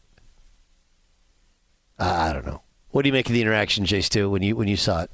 [1.99, 2.61] Uh, I don't know.
[2.91, 5.11] What do you make of the interaction, Jay Stu, when you when you saw it?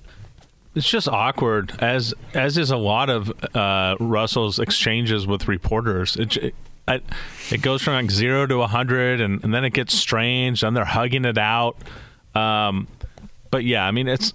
[0.75, 6.15] It's just awkward, as as is a lot of uh, Russell's exchanges with reporters.
[6.15, 6.55] It, it,
[7.51, 10.75] it goes from like zero to a hundred, and, and then it gets strange, and
[10.75, 11.77] they're hugging it out.
[12.35, 12.87] Um,
[13.51, 14.33] but yeah, I mean, it's.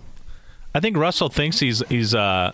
[0.75, 2.53] I think Russell thinks he's he's uh,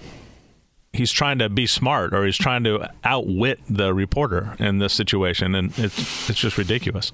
[0.92, 5.54] he's trying to be smart, or he's trying to outwit the reporter in this situation,
[5.54, 7.12] and it's it's just ridiculous.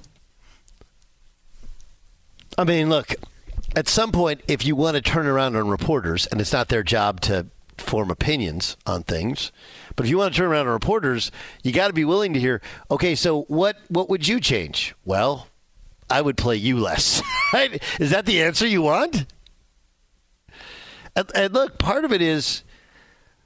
[2.57, 3.15] I mean, look,
[3.75, 6.83] at some point, if you want to turn around on reporters, and it's not their
[6.83, 7.47] job to
[7.77, 9.51] form opinions on things,
[9.95, 11.31] but if you want to turn around on reporters,
[11.63, 12.61] you got to be willing to hear.
[12.89, 14.95] Okay, so what what would you change?
[15.05, 15.47] Well,
[16.09, 17.21] I would play you less.
[17.53, 17.81] right?
[17.99, 19.25] Is that the answer you want?
[21.15, 22.63] And, and look, part of it is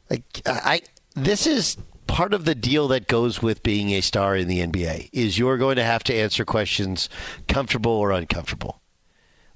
[0.10, 0.82] like I.
[1.16, 5.10] This is part of the deal that goes with being a star in the NBA
[5.12, 7.10] is you're going to have to answer questions
[7.48, 8.82] comfortable or uncomfortable,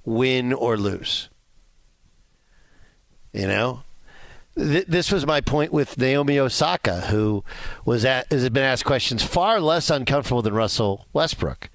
[0.04, 1.28] win or lose.
[3.32, 3.84] You know,
[4.56, 7.44] Th- this was my point with Naomi Osaka, who
[7.84, 11.70] was at, has been asked questions far less uncomfortable than Russell Westbrook.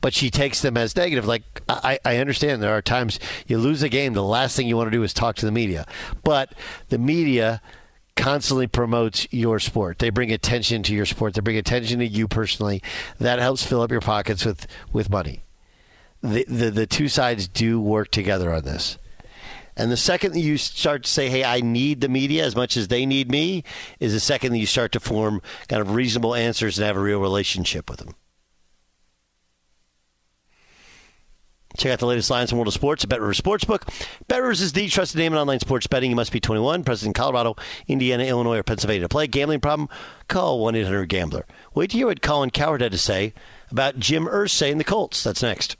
[0.00, 1.26] But she takes them as negative.
[1.26, 4.76] Like, I, I understand there are times you lose a game, the last thing you
[4.76, 5.86] want to do is talk to the media.
[6.22, 6.52] But
[6.88, 7.60] the media
[8.16, 9.98] constantly promotes your sport.
[9.98, 11.34] They bring attention to your sport.
[11.34, 12.82] They bring attention to you personally.
[13.18, 15.44] That helps fill up your pockets with, with money.
[16.20, 18.98] The, the the two sides do work together on this.
[19.76, 22.76] And the second that you start to say, "Hey, I need the media as much
[22.76, 23.62] as they need me,"
[24.00, 27.00] is the second that you start to form kind of reasonable answers and have a
[27.00, 28.16] real relationship with them.
[31.78, 33.82] Check out the latest lines in World of Sports at BetRivers Sportsbook.
[34.28, 36.10] BetRivers is the trusted name in online sports betting.
[36.10, 37.54] You must be 21, present in Colorado,
[37.86, 39.28] Indiana, Illinois, or Pennsylvania to play.
[39.28, 39.88] Gambling problem?
[40.26, 41.46] Call 1-800-GAMBLER.
[41.74, 43.32] Wait to hear what Colin Cowherd had to say
[43.70, 45.22] about Jim Irsay and the Colts.
[45.22, 45.76] That's next.